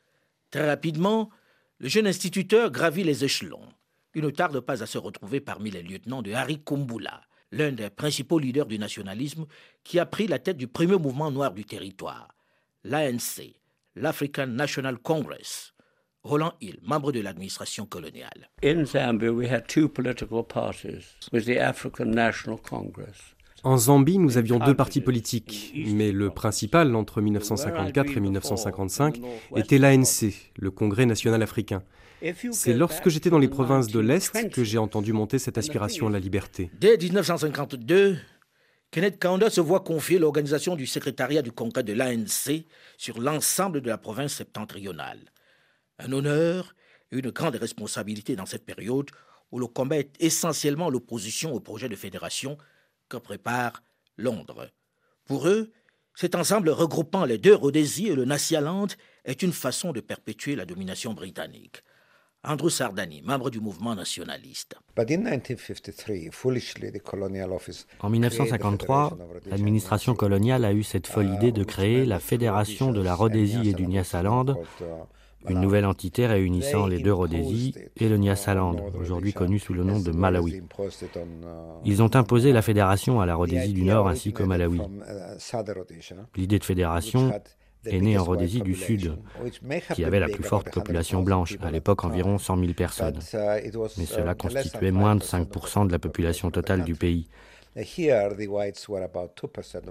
Très 0.51 0.67
rapidement, 0.67 1.31
le 1.79 1.89
jeune 1.89 2.09
instituteur 2.09 2.73
gravit 2.73 3.05
les 3.05 3.25
échelons. 3.25 3.69
Il 4.17 4.23
ne 4.23 4.31
tarde 4.31 4.59
pas 4.59 4.83
à 4.83 4.87
se 4.87 4.99
retrouver 4.99 5.41
parmi 5.41 5.71
les 5.71 5.83
lieutenants 5.83 6.23
de 6.23 6.33
Harry 6.33 6.61
Kumbula, 6.61 7.21
l'un 7.53 7.71
des 7.71 7.89
principaux 7.89 8.41
leaders 8.41 8.67
du 8.67 8.81
nationalisme 8.81 9.47
qui 9.85 10.01
a 10.01 10.07
pris 10.07 10.27
la 10.27 10.41
tête 10.41 10.57
du 10.57 10.67
premier 10.67 10.97
mouvement 10.97 11.31
noir 11.31 11.53
du 11.53 11.65
territoire, 11.65 12.35
l'ANC, 12.83 13.55
l'African 13.95 14.47
National 14.49 14.99
Congress. 14.99 15.75
Roland 16.25 16.53
Hill, 16.61 16.79
membre 16.83 17.13
de 17.13 17.21
l'administration 17.21 17.87
coloniale. 17.87 18.51
In 18.63 18.85
Zambia, 18.85 19.31
we 19.31 19.51
had 19.51 19.67
two 19.67 19.89
political 19.89 20.45
parties 20.45 21.17
with 21.33 21.45
the 21.45 21.59
African 21.59 22.07
National 22.07 22.59
Congress. 22.59 23.35
En 23.65 23.77
Zambie, 23.77 24.19
nous 24.19 24.39
avions 24.39 24.59
deux 24.59 24.75
partis 24.75 25.01
politiques, 25.01 25.73
mais 25.75 26.13
le 26.13 26.31
principal 26.31 26.95
entre 26.95 27.21
1954 27.21 28.17
et 28.17 28.21
1955 28.21 29.21
était 29.57 29.79
l'ANC, 29.79 30.33
le 30.57 30.71
Congrès 30.71 31.07
national 31.07 31.43
africain. 31.43 31.83
C'est 32.53 32.75
lorsque 32.75 33.09
j'étais 33.09 33.31
dans 33.31 33.39
les 33.39 33.49
provinces 33.49 33.89
de 33.89 34.01
l'Est 34.01 34.51
que 34.51 34.63
j'ai 34.63 34.79
entendu 34.79 35.13
monter 35.13 35.39
cette 35.39 35.59
aspiration 35.59 36.07
à 36.09 36.11
la 36.11 36.19
liberté. 36.19 36.71
Dès 36.81 36.97
1952, 36.97 38.19
Kenneth 38.91 39.19
Kaunda 39.19 39.51
se 39.51 39.61
voit 39.61 39.81
confier 39.81 40.19
l'organisation 40.19 40.75
du 40.75 40.87
secrétariat 40.87 41.43
du 41.43 41.53
congrès 41.53 41.83
de 41.83 41.93
l'ANC 41.93 42.65
sur 42.97 43.21
l'ensemble 43.21 43.83
de 43.83 43.89
la 43.89 43.99
province 43.99 44.35
septentrionale. 44.35 45.21
Un 45.99 46.11
honneur 46.13 46.75
et 47.13 47.19
une 47.19 47.31
grande 47.31 47.57
responsabilité 47.57 48.35
dans 48.35 48.47
cette 48.47 48.65
période 48.65 49.11
où 49.53 49.59
le 49.59 49.67
combat 49.67 49.99
est 49.99 50.15
essentiellement 50.21 50.89
l'opposition 50.89 51.53
au 51.53 51.61
projet 51.61 51.91
de 51.91 51.97
fédération 51.97 52.57
que 53.11 53.19
prépare 53.19 53.83
Londres. 54.17 54.71
Pour 55.27 55.49
eux, 55.49 55.71
cet 56.15 56.35
ensemble 56.35 56.71
regroupant 56.71 57.27
les 57.27 57.39
deux 57.39 57.55
Rhodésies 57.55 58.09
et 58.09 58.15
le 58.15 58.25
Nasialand 58.25 58.89
est 59.25 59.43
une 59.43 59.53
façon 59.53 59.93
de 59.93 60.01
perpétuer 60.01 60.57
la 60.57 60.65
domination 60.65 61.13
britannique. 61.13 61.83
Andrew 62.45 62.71
Sardani, 62.71 63.21
membre 63.23 63.51
du 63.51 63.61
mouvement 63.61 63.97
nationaliste. 63.97 64.77
En 68.01 68.11
1953, 68.11 69.19
l'administration 69.47 70.15
coloniale 70.15 70.65
a 70.65 70.73
eu 70.73 70.85
cette 70.85 71.09
folle 71.09 71.35
idée 71.35 71.51
de 71.51 71.65
créer 71.65 72.05
la 72.05 72.21
Fédération 72.21 72.93
de 72.93 73.03
la 73.03 73.15
Rhodésie 73.15 73.69
et 73.69 73.73
du 73.73 73.89
Nyasaland, 73.89 74.55
une 75.49 75.61
nouvelle 75.61 75.85
entité 75.85 76.27
réunissant 76.27 76.87
les 76.87 77.01
deux 77.01 77.13
Rhodésies 77.13 77.75
et 77.97 78.09
le 78.09 78.17
Nyasaland, 78.17 78.77
aujourd'hui 79.01 79.33
connu 79.33 79.59
sous 79.59 79.75
le 79.75 79.83
nom 79.83 79.99
de 79.99 80.13
Malawi. 80.13 80.63
Ils 81.85 82.03
ont 82.03 82.15
imposé 82.15 82.53
la 82.53 82.63
fédération 82.63 83.21
à 83.21 83.27
la 83.27 83.35
Rhodésie 83.35 83.73
du 83.73 83.83
Nord 83.83 84.07
ainsi 84.07 84.33
qu'au 84.33 84.47
Malawi. 84.47 84.81
L'idée 86.37 86.59
de 86.61 86.65
fédération 86.65 87.33
est 87.85 88.01
née 88.01 88.19
en 88.19 88.25
Rhodésie 88.25 88.63
du 88.63 88.75
Sud, 88.75 89.17
qui 89.95 90.05
avait 90.05 90.21
la 90.21 90.29
plus 90.29 90.43
forte 90.43 90.71
population 90.73 91.23
blanche, 91.23 91.57
à 91.63 91.71
l'époque 91.71 92.05
environ 92.05 92.39
100 92.39 92.59
000 92.59 92.73
personnes. 92.75 93.19
Mais 93.33 94.07
cela 94.07 94.35
constituait 94.35 94.91
moins 94.91 95.17
de 95.17 95.23
5% 95.23 95.87
de 95.87 95.93
la 95.93 95.99
population 95.99 96.51
totale 96.51 96.85
du 96.85 96.95
pays. 96.95 97.29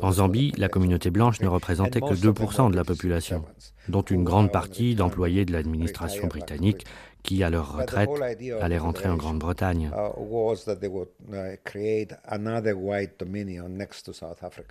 En 0.02 0.12
Zambie, 0.12 0.52
la 0.58 0.68
communauté 0.68 1.10
blanche 1.10 1.40
ne 1.40 1.48
représentait 1.48 2.02
que 2.02 2.14
2% 2.14 2.72
de 2.72 2.76
la 2.76 2.84
population, 2.84 3.46
dont 3.88 4.02
une 4.02 4.26
grande 4.26 4.52
partie 4.52 4.96
d'employés 4.96 5.46
de 5.46 5.54
l'administration 5.54 6.28
britannique 6.28 6.86
qui, 7.28 7.44
à 7.44 7.50
leur 7.50 7.78
retraite, 7.78 8.10
allaient 8.62 8.78
rentrer 8.78 9.10
en 9.10 9.18
Grande-Bretagne. 9.18 9.92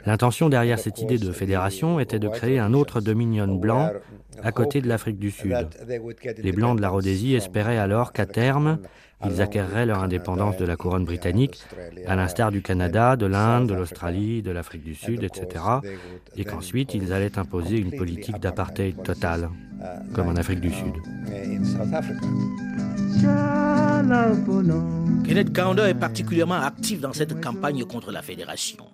L'intention 0.06 0.48
derrière 0.48 0.78
cette 0.78 1.02
idée 1.02 1.18
de 1.18 1.32
fédération 1.32 2.00
était 2.00 2.18
de 2.18 2.28
créer 2.28 2.58
un 2.58 2.72
autre 2.72 3.02
dominion 3.02 3.46
blanc 3.54 3.92
à 4.42 4.52
côté 4.52 4.80
de 4.80 4.88
l'Afrique 4.88 5.18
du 5.18 5.30
Sud. 5.30 5.68
Les 6.38 6.52
Blancs 6.52 6.76
de 6.76 6.82
la 6.82 6.88
Rhodésie 6.88 7.34
espéraient 7.34 7.78
alors 7.78 8.14
qu'à 8.14 8.24
terme, 8.24 8.78
ils 9.24 9.40
acquéreraient 9.40 9.86
leur 9.86 10.02
indépendance 10.02 10.56
de 10.56 10.64
la 10.64 10.76
couronne 10.76 11.04
britannique, 11.04 11.62
à 12.06 12.16
l'instar 12.16 12.50
du 12.50 12.62
Canada, 12.62 13.16
de 13.16 13.26
l'Inde, 13.26 13.68
de 13.68 13.74
l'Australie, 13.74 14.42
de 14.42 14.50
l'Afrique 14.50 14.84
du 14.84 14.94
Sud, 14.94 15.24
etc., 15.24 15.64
et 16.36 16.44
qu'ensuite 16.44 16.94
ils 16.94 17.12
allaient 17.12 17.38
imposer 17.38 17.78
une 17.78 17.96
politique 17.96 18.38
d'apartheid 18.38 19.02
totale, 19.02 19.48
comme 20.14 20.28
en 20.28 20.36
Afrique 20.36 20.60
du 20.60 20.70
Sud. 20.70 20.92
Kenneth 25.24 25.52
Kaunda 25.52 25.88
est 25.88 25.94
particulièrement 25.94 26.60
actif 26.60 27.00
dans 27.00 27.12
cette 27.12 27.40
campagne 27.40 27.84
contre 27.84 28.12
la 28.12 28.22
fédération. 28.22 28.86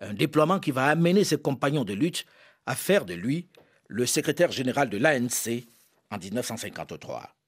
Un 0.00 0.14
déploiement 0.14 0.58
qui 0.58 0.70
va 0.70 0.86
amener 0.86 1.24
ses 1.24 1.36
compagnons 1.36 1.84
de 1.84 1.92
lutte 1.92 2.24
à 2.66 2.74
faire 2.74 3.04
de 3.04 3.14
lui 3.14 3.48
le 3.88 4.06
secrétaire 4.06 4.50
général 4.50 4.88
de 4.88 4.96
l'ANC 4.96 5.66
en 6.10 6.18
1953. 6.18 7.39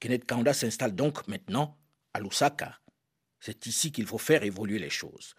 Kenneth 0.00 0.24
Kaunda 0.24 0.54
s'installe 0.54 0.94
donc 0.94 1.28
maintenant 1.28 1.78
à 2.14 2.20
Lusaka. 2.20 2.80
C'est 3.38 3.66
ici 3.66 3.92
qu'il 3.92 4.06
faut 4.06 4.18
faire 4.18 4.42
évoluer 4.42 4.78
les 4.78 4.90
choses. 4.90 5.34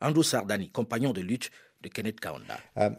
Andrew 0.00 0.22
Sardani, 0.22 0.70
compagnon 0.70 1.12
de 1.12 1.20
lutte 1.20 1.50
de 1.82 1.88
Kenneth 1.88 2.18
Kaunda. 2.18 2.56
Um, 2.76 2.96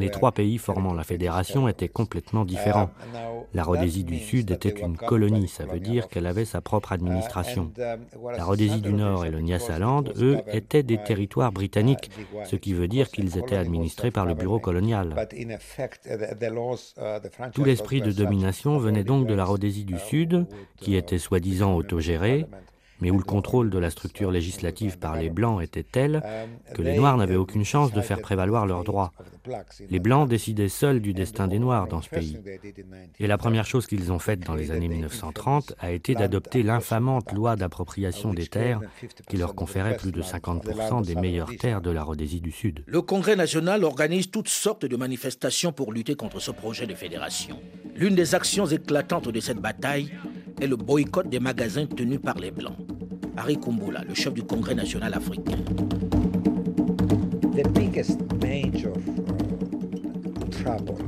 les 0.00 0.10
trois 0.10 0.32
pays 0.32 0.58
formant 0.58 0.92
la 0.92 1.04
fédération 1.04 1.68
étaient 1.68 1.88
complètement 1.88 2.44
différents. 2.44 2.90
Um, 3.14 3.44
la 3.54 3.62
Rhodésie 3.62 4.02
du 4.02 4.18
Sud 4.18 4.50
était 4.50 4.70
une 4.80 4.96
colonie, 4.96 5.46
ça 5.46 5.64
veut 5.64 5.78
dire 5.78 6.08
qu'elle 6.08 6.26
avait 6.26 6.44
sa 6.44 6.60
propre 6.60 6.92
administration. 6.92 7.72
Um, 7.78 8.00
la 8.36 8.44
Rhodésie 8.44 8.80
du 8.80 8.92
Nord 8.92 9.24
et 9.24 9.30
le 9.30 9.40
Nyasaland, 9.40 10.04
eux, 10.16 10.38
étaient 10.48 10.82
des 10.82 10.98
territoires 10.98 11.52
britanniques, 11.52 12.10
ce 12.44 12.56
qui 12.56 12.72
veut 12.72 12.88
dire 12.88 13.08
qu'ils 13.08 13.38
étaient 13.38 13.56
administrés 13.56 14.10
par 14.10 14.26
le 14.26 14.34
bureau 14.34 14.58
colonial. 14.58 15.14
Tout 17.54 17.64
l'esprit 17.64 18.00
de 18.02 18.10
domination 18.10 18.78
venait 18.78 19.04
donc 19.04 19.28
de 19.28 19.34
la 19.34 19.44
Rhodésie 19.44 19.84
du 19.84 19.98
Sud, 19.98 20.46
qui 20.76 20.96
était 20.96 21.18
soi-disant 21.18 21.76
autogérée, 21.76 22.46
mais 23.00 23.10
où 23.10 23.18
le 23.18 23.24
contrôle 23.24 23.70
de 23.70 23.78
la 23.78 23.90
structure 23.90 24.30
législative 24.30 24.98
par 24.98 25.16
les 25.16 25.30
Blancs 25.30 25.62
était 25.62 25.82
tel 25.82 26.22
que 26.74 26.82
les 26.82 26.96
Noirs 26.96 27.16
n'avaient 27.16 27.36
aucune 27.36 27.64
chance 27.64 27.92
de 27.92 28.00
faire 28.00 28.20
prévaloir 28.20 28.66
leurs 28.66 28.84
droits. 28.84 29.12
Les 29.90 29.98
Blancs 29.98 30.28
décidaient 30.28 30.68
seuls 30.68 31.00
du 31.00 31.14
destin 31.14 31.48
des 31.48 31.58
Noirs 31.58 31.88
dans 31.88 32.02
ce 32.02 32.08
pays. 32.08 32.38
Et 33.18 33.26
la 33.26 33.38
première 33.38 33.66
chose 33.66 33.86
qu'ils 33.86 34.12
ont 34.12 34.18
faite 34.18 34.40
dans 34.40 34.54
les 34.54 34.70
années 34.70 34.88
1930 34.88 35.74
a 35.78 35.90
été 35.92 36.14
d'adopter 36.14 36.62
l'infamante 36.62 37.32
loi 37.32 37.56
d'appropriation 37.56 38.34
des 38.34 38.46
terres 38.46 38.80
qui 39.28 39.36
leur 39.36 39.54
conférait 39.54 39.96
plus 39.96 40.12
de 40.12 40.22
50% 40.22 41.04
des 41.04 41.14
meilleures 41.14 41.56
terres 41.56 41.80
de 41.80 41.90
la 41.90 42.02
Rhodésie 42.02 42.40
du 42.40 42.52
Sud. 42.52 42.82
Le 42.86 43.02
Congrès 43.02 43.36
national 43.36 43.84
organise 43.84 44.30
toutes 44.30 44.48
sortes 44.48 44.84
de 44.84 44.96
manifestations 44.96 45.72
pour 45.72 45.92
lutter 45.92 46.14
contre 46.14 46.40
ce 46.40 46.50
projet 46.50 46.86
de 46.86 46.94
fédération. 46.94 47.60
L'une 47.94 48.14
des 48.14 48.34
actions 48.34 48.66
éclatantes 48.66 49.28
de 49.28 49.40
cette 49.40 49.58
bataille 49.58 50.12
est 50.60 50.66
le 50.66 50.76
boycott 50.76 51.28
des 51.28 51.40
magasins 51.40 51.86
tenus 51.86 52.20
par 52.20 52.38
les 52.38 52.50
Blancs. 52.50 52.76
Harry 53.38 53.56
Kumbula, 53.56 54.02
le 54.06 54.14
chef 54.14 54.34
du 54.34 54.42
Congrès 54.42 54.74
national 54.74 55.14
africain. 55.14 55.58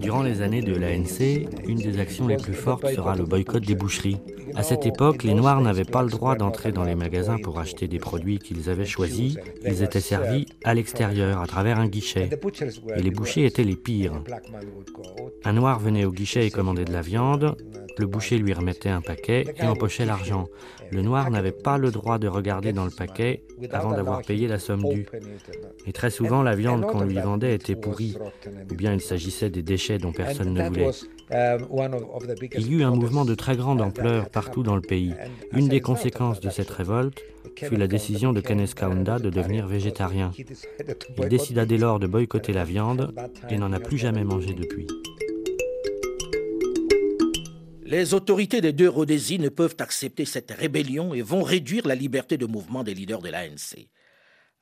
Durant 0.01 0.23
les 0.23 0.41
années 0.41 0.63
de 0.63 0.75
l'ANC, 0.75 1.49
une 1.67 1.79
des 1.79 1.99
actions 1.99 2.29
les 2.29 2.37
plus 2.37 2.55
fortes 2.55 2.87
sera 2.95 3.17
le 3.17 3.25
boycott 3.25 3.65
des 3.65 3.75
boucheries. 3.75 4.19
À 4.55 4.63
cette 4.63 4.87
époque, 4.87 5.25
les 5.25 5.35
Noirs 5.35 5.61
n'avaient 5.61 5.85
pas 5.85 6.03
le 6.03 6.09
droit 6.09 6.37
d'entrer 6.37 6.71
dans 6.71 6.85
les 6.85 6.95
magasins 6.95 7.39
pour 7.39 7.59
acheter 7.59 7.89
des 7.89 7.99
produits 7.99 8.39
qu'ils 8.39 8.71
avaient 8.71 8.87
choisis. 8.87 9.37
Ils 9.65 9.83
étaient 9.83 10.01
servis 10.01 10.47
à 10.65 10.75
l'extérieur, 10.75 11.41
à 11.41 11.47
travers 11.47 11.79
un 11.79 11.89
guichet. 11.89 12.31
Et 12.97 13.03
les 13.03 13.11
bouchers 13.11 13.45
étaient 13.45 13.65
les 13.65 13.77
pires. 13.77 14.23
Un 15.45 15.53
Noir 15.53 15.81
venait 15.81 16.05
au 16.05 16.13
guichet 16.13 16.47
et 16.47 16.51
commandait 16.51 16.85
de 16.85 16.93
la 16.93 17.03
viande. 17.03 17.57
Le 18.01 18.07
boucher 18.07 18.39
lui 18.39 18.55
remettait 18.55 18.89
un 18.89 19.03
paquet 19.03 19.45
et 19.59 19.67
empochait 19.67 20.07
l'argent. 20.07 20.49
Le 20.91 21.03
noir 21.03 21.31
n'avait 21.31 21.53
pas 21.53 21.77
le 21.77 21.91
droit 21.91 22.19
de 22.19 22.29
regarder 22.29 22.73
dans 22.73 22.87
le 22.87 22.91
paquet 22.91 23.43
avant 23.73 23.93
d'avoir 23.93 24.23
payé 24.23 24.49
la 24.49 24.59
somme 24.59 24.83
due. 24.89 25.05
Et 25.87 25.93
très 25.93 26.09
souvent, 26.09 26.43
la 26.43 26.55
viande 26.55 26.87
qu'on 26.87 27.03
lui 27.03 27.19
vendait 27.19 27.55
était 27.55 27.77
pourrie, 27.77 28.17
ou 28.71 28.75
bien 28.75 28.95
il 28.95 29.03
s'agissait 29.03 29.51
des 29.51 29.63
déchets 29.63 29.99
dont 29.99 30.13
personne 30.13 30.55
ne 30.55 30.67
voulait. 30.67 30.91
Il 32.57 32.73
y 32.73 32.77
eut 32.77 32.85
un 32.85 32.97
mouvement 32.97 33.27
de 33.27 33.35
très 33.35 33.55
grande 33.55 33.83
ampleur 33.83 34.31
partout 34.31 34.63
dans 34.63 34.77
le 34.77 34.81
pays. 34.81 35.13
Une 35.53 35.69
des 35.69 35.83
conséquences 35.83 36.41
de 36.41 36.49
cette 36.49 36.71
révolte 36.71 37.23
fut 37.55 37.77
la 37.77 37.87
décision 37.87 38.33
de 38.33 38.41
Kenneth 38.41 38.75
Kaunda 38.75 39.19
de 39.19 39.29
devenir 39.29 39.67
végétarien. 39.67 40.33
Il 41.19 41.29
décida 41.29 41.67
dès 41.67 41.77
lors 41.77 41.99
de 41.99 42.07
boycotter 42.07 42.55
la 42.55 42.65
viande 42.65 43.13
et 43.51 43.59
n'en 43.59 43.75
a 43.75 43.79
plus 43.79 43.99
jamais 43.99 44.25
mangé 44.25 44.55
depuis. 44.55 44.87
Les 47.91 48.15
autorités 48.15 48.61
des 48.61 48.73
deux 48.73 48.89
Rhodésies 48.89 49.41
ne 49.41 49.49
peuvent 49.49 49.75
accepter 49.81 50.25
cette 50.25 50.53
rébellion 50.53 51.13
et 51.13 51.23
vont 51.23 51.43
réduire 51.43 51.89
la 51.89 51.97
liberté 51.97 52.37
de 52.37 52.47
mouvement 52.47 52.85
des 52.85 52.95
leaders 52.95 53.21
de 53.21 53.31
l'ANC. 53.31 53.89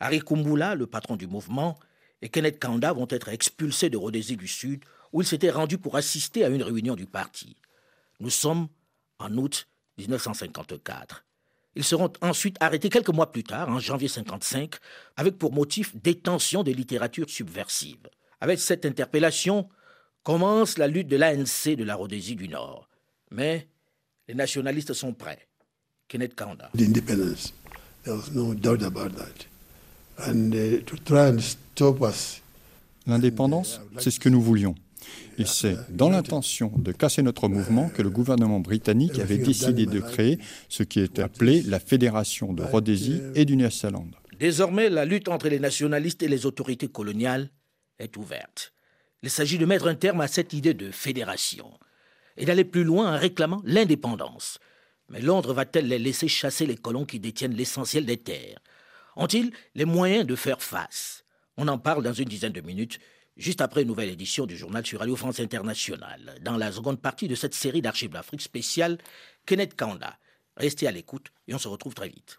Harry 0.01 0.21
Kumbula, 0.21 0.75
le 0.75 0.87
patron 0.87 1.15
du 1.15 1.27
mouvement, 1.27 1.79
et 2.23 2.31
Kenneth 2.31 2.59
Kanda 2.59 2.95
vont 2.95 3.07
être 3.11 3.29
expulsés 3.29 3.91
de 3.91 3.99
Rhodésie 3.99 4.39
du 4.39 4.49
Sud, 4.49 4.83
où 5.13 5.21
ils 5.21 5.27
s'étaient 5.27 5.51
rendus 5.51 5.77
pour 5.77 5.97
assister 5.97 6.43
à 6.43 6.49
une 6.49 6.63
réunion 6.63 6.95
du 6.95 7.05
parti. 7.05 7.57
Nous 8.19 8.31
sommes 8.31 8.69
en 9.19 9.37
août 9.37 9.69
1954. 9.99 11.27
Ils 11.75 11.85
seront 11.85 12.11
ensuite 12.23 12.57
arrêtés 12.61 12.89
quelques 12.89 13.11
mois 13.11 13.31
plus 13.31 13.45
tard, 13.45 13.69
en 13.69 13.79
janvier 13.79 14.09
1955, 14.09 14.77
avec 15.19 15.37
pour 15.37 15.53
motif 15.53 15.95
détention 15.95 16.63
des 16.63 16.73
littératures 16.73 17.29
subversives. 17.29 18.09
Avec 18.41 18.59
cette 18.59 18.87
interpellation 18.87 19.69
commence 20.23 20.79
la 20.79 20.87
lutte 20.87 21.09
de 21.09 21.17
l'ANC 21.17 21.77
de 21.77 21.85
la 21.85 21.95
Rhodésie 21.95 22.35
du 22.35 22.49
Nord. 22.49 22.88
Mais 23.31 23.69
les 24.27 24.35
nationalistes 24.35 24.93
sont 24.93 25.13
prêts. 25.13 25.49
Kenneth 26.09 26.35
Kaunda. 26.35 26.71
L'indépendance, 33.07 33.81
c'est 33.99 34.11
ce 34.11 34.21
que 34.21 34.29
nous 34.29 34.41
voulions. 34.41 34.75
Et 35.39 35.45
c'est 35.45 35.77
dans 35.91 36.11
l'intention 36.11 36.73
de 36.77 36.93
casser 36.93 37.23
notre 37.23 37.49
mouvement 37.49 37.89
que 37.89 38.03
le 38.03 38.11
gouvernement 38.11 38.61
britannique 38.61 39.19
avait 39.19 39.39
décidé 39.39 39.87
de 39.87 40.01
créer 40.01 40.39
ce 40.69 40.83
qui 40.83 41.01
est 41.01 41.19
appelé 41.19 41.63
la 41.63 41.79
Fédération 41.79 42.53
de 42.53 42.63
Rhodésie 42.63 43.21
et 43.35 43.45
du 43.45 43.57
Nyasaland. 43.57 44.09
Désormais, 44.39 44.89
la 44.89 45.05
lutte 45.05 45.29
entre 45.29 45.49
les 45.49 45.59
nationalistes 45.61 46.23
et 46.23 46.29
les 46.29 46.47
autorités 46.47 46.89
coloniales 46.89 47.51
est 47.99 48.17
ouverte. 48.17 48.73
Il 49.23 49.31
s'agit 49.31 49.59
de 49.59 49.67
mettre 49.67 49.89
un 49.89 49.95
terme 49.95 50.21
à 50.21 50.29
cette 50.29 50.53
idée 50.53 50.75
de 50.75 50.91
fédération 50.91 51.71
et 52.39 52.47
d'aller 52.47 52.65
plus 52.65 52.85
loin 52.85 53.15
en 53.15 53.19
réclamant 53.19 53.61
l'indépendance. 53.65 54.59
Mais 55.11 55.21
Londres 55.21 55.53
va-t-elle 55.53 55.89
les 55.89 55.99
laisser 55.99 56.29
chasser 56.29 56.67
les 56.67 56.77
colons 56.77 57.05
qui 57.05 57.21
détiennent 57.21 57.55
l'essentiel 57.55 58.07
des 58.07 58.17
terres? 58.17 58.61
Ont-ils 59.17 59.53
les 59.75 59.85
moyens 59.85 60.27
de 60.27 60.37
faire 60.37 60.63
face? 60.63 61.25
On 61.57 61.69
en 61.69 61.79
parle 61.79 62.05
dans 62.05 62.13
une 62.13 62.29
dizaine 62.29 62.53
de 62.53 62.61
minutes, 62.61 63.01
juste 63.37 63.61
après 63.61 63.83
une 63.83 63.89
nouvelle 63.89 64.11
édition 64.11 64.47
du 64.47 64.57
journal 64.57 64.87
sur 64.87 65.01
Radio 65.01 65.17
France 65.17 65.41
Internationale, 65.41 66.37
dans 66.41 66.57
la 66.57 66.71
seconde 66.71 67.01
partie 67.01 67.27
de 67.27 67.35
cette 67.35 67.55
série 67.55 67.83
d'archives 67.83 68.11
d'Afrique 68.11 68.43
spéciale, 68.43 68.99
Kenneth 69.45 69.75
Kanda. 69.75 70.17
Restez 70.57 70.87
à 70.87 70.93
l'écoute 70.93 71.29
et 71.49 71.55
on 71.55 71.59
se 71.59 71.69
retrouve 71.69 71.95
très 71.95 72.09
vite. 72.09 72.39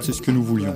c'est 0.00 0.12
ce 0.12 0.22
que 0.22 0.30
nous 0.30 0.42
voulions. 0.42 0.74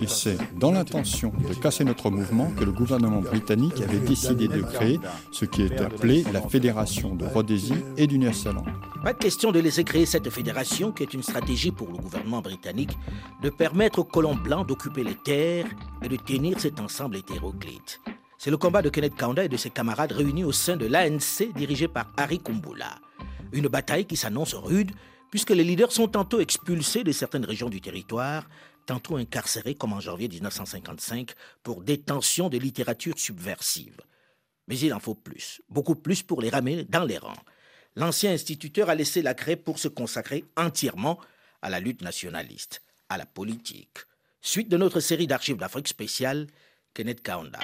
Et 0.00 0.06
c'est 0.06 0.38
dans 0.58 0.72
l'intention 0.72 1.32
de 1.48 1.54
casser 1.54 1.84
notre 1.84 2.10
mouvement 2.10 2.50
que 2.58 2.64
le 2.64 2.72
gouvernement 2.72 3.20
britannique 3.20 3.80
avait 3.80 3.98
décidé 3.98 4.48
de 4.48 4.62
créer 4.62 5.00
ce 5.30 5.44
qui 5.44 5.62
est 5.62 5.80
appelé 5.80 6.24
la 6.32 6.40
Fédération 6.42 7.14
de 7.14 7.24
Rhodésie 7.24 7.74
et 7.96 8.06
du 8.06 8.18
Nyasaland. 8.18 8.64
Pas 9.02 9.12
question 9.12 9.52
de 9.52 9.60
laisser 9.60 9.84
créer 9.84 10.06
cette 10.06 10.30
fédération 10.30 10.90
qui 10.90 11.02
est 11.02 11.12
une 11.12 11.22
stratégie 11.22 11.70
pour 11.70 11.88
le 11.88 11.98
gouvernement 11.98 12.40
britannique 12.40 12.96
de 13.42 13.50
permettre 13.50 13.98
aux 13.98 14.04
colons 14.04 14.34
blancs 14.34 14.66
d'occuper 14.66 15.04
les 15.04 15.14
terres 15.14 15.66
et 16.02 16.08
de 16.08 16.16
tenir 16.16 16.58
cet 16.58 16.80
ensemble 16.80 17.16
hétéroclite. 17.16 18.00
C'est 18.38 18.50
le 18.50 18.56
combat 18.56 18.82
de 18.82 18.88
Kenneth 18.88 19.14
Kaunda 19.14 19.44
et 19.44 19.48
de 19.48 19.56
ses 19.56 19.70
camarades 19.70 20.12
réunis 20.12 20.44
au 20.44 20.52
sein 20.52 20.76
de 20.76 20.86
l'ANC 20.86 21.52
dirigé 21.54 21.88
par 21.88 22.12
Harry 22.16 22.38
Kumbula. 22.38 22.98
Une 23.52 23.68
bataille 23.68 24.06
qui 24.06 24.16
s'annonce 24.16 24.54
rude 24.54 24.92
puisque 25.34 25.50
les 25.50 25.64
leaders 25.64 25.90
sont 25.90 26.06
tantôt 26.06 26.38
expulsés 26.38 27.02
de 27.02 27.10
certaines 27.10 27.44
régions 27.44 27.68
du 27.68 27.80
territoire, 27.80 28.48
tantôt 28.86 29.16
incarcérés 29.16 29.74
comme 29.74 29.92
en 29.92 29.98
janvier 29.98 30.28
1955 30.28 31.32
pour 31.64 31.82
détention 31.82 32.48
de 32.48 32.56
littérature 32.56 33.18
subversive. 33.18 33.96
Mais 34.68 34.78
il 34.78 34.94
en 34.94 35.00
faut 35.00 35.16
plus, 35.16 35.60
beaucoup 35.68 35.96
plus 35.96 36.22
pour 36.22 36.40
les 36.40 36.50
ramener 36.50 36.84
dans 36.84 37.02
les 37.02 37.18
rangs. 37.18 37.42
L'ancien 37.96 38.30
instituteur 38.30 38.88
a 38.88 38.94
laissé 38.94 39.22
la 39.22 39.34
craie 39.34 39.56
pour 39.56 39.80
se 39.80 39.88
consacrer 39.88 40.44
entièrement 40.56 41.18
à 41.62 41.68
la 41.68 41.80
lutte 41.80 42.02
nationaliste, 42.02 42.80
à 43.08 43.18
la 43.18 43.26
politique. 43.26 43.98
Suite 44.40 44.68
de 44.68 44.76
notre 44.76 45.00
série 45.00 45.26
d'archives 45.26 45.56
d'Afrique 45.56 45.88
spéciale, 45.88 46.46
Kenneth 46.94 47.24
Kaunda. 47.24 47.58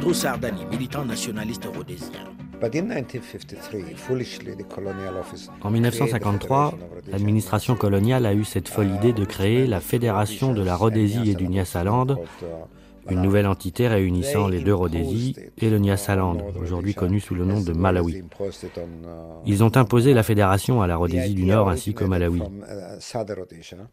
Andrew 0.00 0.14
Sardani, 0.14 0.64
militant 0.70 1.04
nationaliste 1.04 1.66
rhodésien. 1.66 2.24
En 5.62 5.70
1953, 5.70 6.74
l'administration 7.12 7.76
coloniale 7.76 8.24
a 8.24 8.32
eu 8.32 8.44
cette 8.44 8.70
folle 8.70 8.88
idée 8.94 9.12
de 9.12 9.26
créer 9.26 9.66
la 9.66 9.78
Fédération 9.80 10.54
de 10.54 10.62
la 10.62 10.74
Rhodésie 10.74 11.30
et 11.30 11.34
du 11.34 11.48
Nyasaland, 11.48 12.06
une 13.10 13.20
nouvelle 13.20 13.46
entité 13.46 13.88
réunissant 13.88 14.48
les 14.48 14.60
deux 14.60 14.74
Rhodésies 14.74 15.36
et 15.58 15.68
le 15.68 15.78
Nyasaland, 15.78 16.38
aujourd'hui 16.58 16.94
connu 16.94 17.20
sous 17.20 17.34
le 17.34 17.44
nom 17.44 17.60
de 17.60 17.74
Malawi. 17.74 18.22
Ils 19.44 19.62
ont 19.62 19.76
imposé 19.76 20.14
la 20.14 20.22
fédération 20.22 20.80
à 20.80 20.86
la 20.86 20.96
Rhodésie 20.96 21.34
du 21.34 21.44
Nord 21.44 21.68
ainsi 21.68 21.92
qu'au 21.92 22.06
Malawi. 22.06 22.40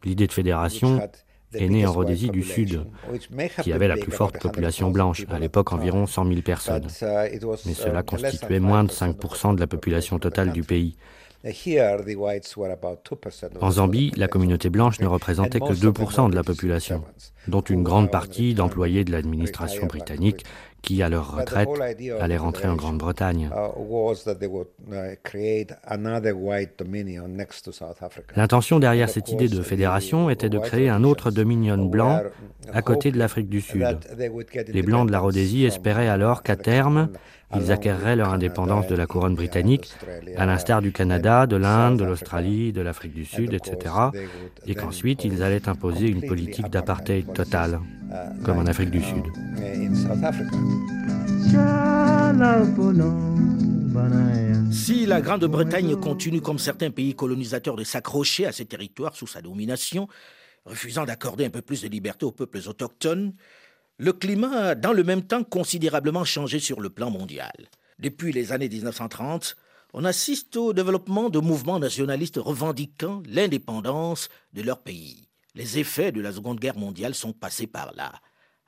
L'idée 0.06 0.28
de 0.28 0.32
fédération 0.32 1.02
est 1.54 1.70
né 1.70 1.86
en 1.86 1.94
Rhodésie 1.94 2.30
du 2.30 2.44
Sud, 2.44 2.86
qui 3.62 3.74
avait 3.74 3.88
la 3.88 3.98
plus 3.98 4.12
forte 4.12 4.40
population 4.40 4.92
blanche, 4.92 5.26
à 5.30 5.40
l'époque 5.40 5.72
environ 5.74 6.06
100 6.06 6.28
000 6.28 6.42
personnes. 6.42 6.88
Mais 7.02 7.74
cela 7.74 8.04
constituait 8.04 8.60
moins 8.60 8.84
de 8.84 8.92
5% 8.92 9.56
de 9.56 9.60
la 9.60 9.68
population 9.68 10.20
totale 10.20 10.52
du 10.52 10.64
pays. 10.64 10.98
En 13.62 13.72
Zambie, 13.72 14.12
la 14.18 14.28
communauté 14.28 14.70
blanche 14.70 15.00
ne 15.00 15.08
représentait 15.08 15.60
que 15.60 15.74
2% 15.74 16.30
de 16.30 16.36
la 16.36 16.44
population, 16.44 17.04
dont 17.48 17.62
une 17.62 17.84
grande 17.84 18.12
partie 18.12 18.54
d'employés 18.54 19.06
de 19.06 19.12
l'administration 19.12 19.86
britannique 19.86 20.46
qui, 20.82 21.04
à 21.04 21.10
leur 21.10 21.36
retraite, 21.36 21.70
allaient 22.20 22.38
rentrer 22.38 22.68
en 22.68 22.76
Grande-Bretagne. 22.76 23.50
L'intention 28.36 28.80
derrière 28.80 29.10
cette 29.10 29.32
idée 29.32 29.50
de 29.50 29.62
fédération 29.62 30.30
était 30.30 30.50
de 30.50 30.60
créer 30.60 30.90
un 30.90 31.04
autre 31.04 31.32
dominion 31.32 31.78
blanc 31.86 32.22
à 32.72 32.82
côté 32.82 33.12
de 33.12 33.18
l'Afrique 33.18 33.50
du 33.50 33.62
Sud. 33.62 33.98
Les 34.68 34.82
Blancs 34.82 35.08
de 35.08 35.12
la 35.12 35.20
Rhodésie 35.20 35.66
espéraient 35.66 36.10
alors 36.10 36.44
qu'à 36.44 36.56
terme, 36.56 37.10
ils 37.56 37.72
acquéreraient 37.72 38.16
leur 38.16 38.34
indépendance 38.34 38.88
de 38.88 38.96
la 38.96 39.08
couronne 39.08 39.36
britannique, 39.36 39.94
à 40.36 40.46
l'instar 40.46 40.82
du 40.82 40.92
Canada, 40.92 41.48
de 41.48 41.56
l'Inde, 41.56 41.98
de 41.98 42.04
l'Australie, 42.04 42.74
de 42.74 42.82
l'Afrique 42.82 43.14
du 43.14 43.26
Sud, 43.26 43.54
etc., 43.54 43.94
et 44.66 44.76
qu'ensuite 44.76 45.24
ils 45.24 45.42
allaient 45.44 45.70
imposer 45.70 46.10
une 46.10 46.26
politique 46.26 46.70
d'apartheid 46.70 47.32
totale, 47.34 47.80
comme 48.44 48.58
en 48.58 48.66
Afrique 48.66 48.92
du 48.92 49.02
Sud. 49.02 49.24
Si 54.72 55.06
la 55.06 55.22
Grande-Bretagne 55.22 55.96
continue, 55.96 56.42
comme 56.42 56.60
certains 56.60 56.92
pays 56.92 57.16
colonisateurs, 57.16 57.78
de 57.78 57.84
s'accrocher 57.84 58.46
à 58.46 58.52
ces 58.52 58.66
territoires 58.66 59.16
sous 59.16 59.28
sa 59.28 59.42
domination, 59.42 60.08
refusant 60.66 61.06
d'accorder 61.06 61.46
un 61.46 61.50
peu 61.50 61.62
plus 61.62 61.82
de 61.82 61.88
liberté 61.88 62.26
aux 62.26 62.32
peuples 62.32 62.60
autochtones, 62.68 63.34
le 64.00 64.14
climat 64.14 64.52
a 64.52 64.76
dans 64.76 64.94
le 64.94 65.04
même 65.04 65.24
temps 65.24 65.44
considérablement 65.44 66.24
changé 66.24 66.60
sur 66.60 66.80
le 66.80 66.90
plan 66.90 67.10
mondial. 67.10 67.54
Depuis 67.98 68.32
les 68.32 68.52
années 68.52 68.70
1930, 68.70 69.56
on 69.94 70.06
assiste 70.06 70.56
au 70.56 70.72
développement 70.72 71.30
de 71.30 71.40
mouvements 71.40 71.80
nationalistes 71.80 72.38
revendiquant 72.38 73.24
l'indépendance 73.26 74.30
de 74.54 74.62
leur 74.62 74.84
pays. 74.84 75.28
Les 75.56 75.80
effets 75.80 76.12
de 76.12 76.22
la 76.22 76.32
Seconde 76.32 76.60
Guerre 76.60 76.78
mondiale 76.78 77.16
sont 77.16 77.34
passés 77.34 77.66
par 77.66 77.92
là, 77.96 78.14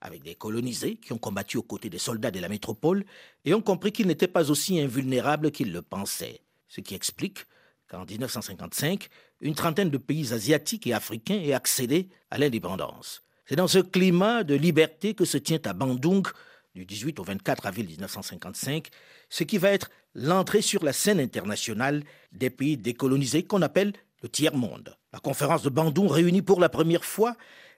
avec 0.01 0.23
des 0.23 0.33
colonisés 0.33 0.95
qui 0.95 1.13
ont 1.13 1.19
combattu 1.19 1.57
aux 1.57 1.63
côtés 1.63 1.91
des 1.91 1.99
soldats 1.99 2.31
de 2.31 2.39
la 2.39 2.49
métropole 2.49 3.05
et 3.45 3.53
ont 3.53 3.61
compris 3.61 3.91
qu'ils 3.91 4.07
n'étaient 4.07 4.27
pas 4.27 4.49
aussi 4.49 4.79
invulnérables 4.79 5.51
qu'ils 5.51 5.71
le 5.71 5.83
pensaient. 5.83 6.41
Ce 6.67 6.81
qui 6.81 6.95
explique 6.95 7.45
qu'en 7.87 8.05
1955, 8.05 9.07
une 9.41 9.53
trentaine 9.53 9.91
de 9.91 9.97
pays 9.99 10.33
asiatiques 10.33 10.87
et 10.87 10.93
africains 10.93 11.39
aient 11.39 11.53
accédé 11.53 12.09
à 12.31 12.39
l'indépendance. 12.39 13.21
C'est 13.49 13.55
dans 13.55 13.67
ce 13.67 13.79
climat 13.79 14.43
de 14.43 14.53
liberté 14.53 15.15
que 15.15 15.25
se 15.25 15.39
tient 15.39 15.57
à 15.65 15.73
Bandung, 15.73 16.23
du 16.75 16.85
18 16.85 17.19
au 17.19 17.23
24 17.23 17.65
avril 17.65 17.87
1955, 17.87 18.89
ce 19.27 19.43
qui 19.43 19.57
va 19.57 19.71
être 19.71 19.89
l'entrée 20.13 20.61
sur 20.61 20.83
la 20.83 20.93
scène 20.93 21.19
internationale 21.19 22.03
des 22.31 22.51
pays 22.51 22.77
décolonisés 22.77 23.41
qu'on 23.41 23.63
appelle 23.63 23.93
le 24.21 24.29
tiers-monde. 24.29 24.95
La 25.11 25.17
conférence 25.17 25.63
de 25.63 25.69
Bandung 25.69 26.11
réunit 26.11 26.43
pour 26.43 26.59
la 26.59 26.69
première 26.69 27.03
fois 27.03 27.35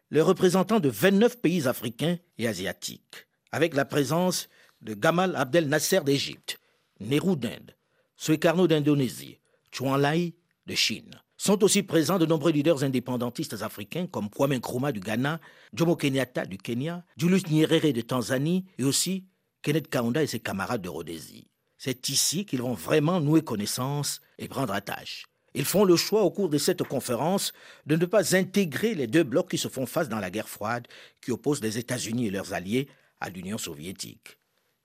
les 0.10 0.19
représentants 0.19 0.81
de 0.81 0.89
29 0.89 1.39
pays 1.39 1.65
africains 1.69 2.17
et 2.38 2.49
asiatiques, 2.49 3.27
avec 3.53 3.73
la 3.73 3.86
présence 3.86 4.49
de 4.81 4.93
Gamal 4.93 5.38
Abdel 5.38 5.69
Nasser 5.69 6.01
d'Égypte, 6.01 6.60
Nehru 6.99 7.38
d'Inde, 7.38 7.77
Suekarno 8.17 8.67
d'Indonésie, 8.67 9.39
Chuan 9.71 10.01
Lai 10.01 10.36
de 10.65 10.75
Chine, 10.75 11.21
sont 11.41 11.63
aussi 11.63 11.82
présents 11.82 12.19
de 12.19 12.27
nombreux 12.27 12.51
leaders 12.51 12.84
indépendantistes 12.84 13.63
africains 13.63 14.06
comme 14.06 14.30
Kwame 14.30 14.54
Nkrumah 14.54 14.91
du 14.91 14.99
Ghana, 14.99 15.39
Jomo 15.73 15.95
Kenyatta 15.95 16.45
du 16.45 16.60
Kenya, 16.60 17.04
Julius 17.17 17.47
Nyerere 17.47 17.93
de 17.93 18.01
Tanzanie 18.01 18.65
et 18.77 18.84
aussi 18.84 19.25
Kenneth 19.63 19.89
Kaunda 19.89 20.21
et 20.21 20.27
ses 20.27 20.39
camarades 20.39 20.84
de 20.84 20.89
Rhodésie. 20.89 21.47
C'est 21.80 22.10
ici 22.10 22.45
qu'ils 22.45 22.62
vont 22.62 22.75
vraiment 22.75 23.19
nouer 23.19 23.41
connaissance 23.41 24.21
et 24.38 24.47
prendre 24.47 24.71
attache. 24.71 25.25
Ils 25.56 25.65
font 25.65 25.84
le 25.84 25.95
choix 25.95 26.21
au 26.21 26.30
cours 26.30 26.47
de 26.47 26.60
cette 26.60 26.84
conférence 26.84 27.54
de 27.88 27.95
ne 27.95 28.06
pas 28.06 28.36
intégrer 28.36 28.93
les 28.93 29.08
deux 29.08 29.23
blocs 29.23 29.49
qui 29.49 29.58
se 29.58 29.67
font 29.67 29.88
face 29.88 30.10
dans 30.10 30.19
la 30.19 30.30
guerre 30.30 30.47
froide 30.47 30.88
qui 31.21 31.32
opposent 31.32 31.63
les 31.63 31.80
États-Unis 31.80 32.27
et 32.27 32.32
leurs 32.32 32.54
alliés 32.54 32.88
à 33.19 33.32
l'Union 33.32 33.58
soviétique. 33.58 34.38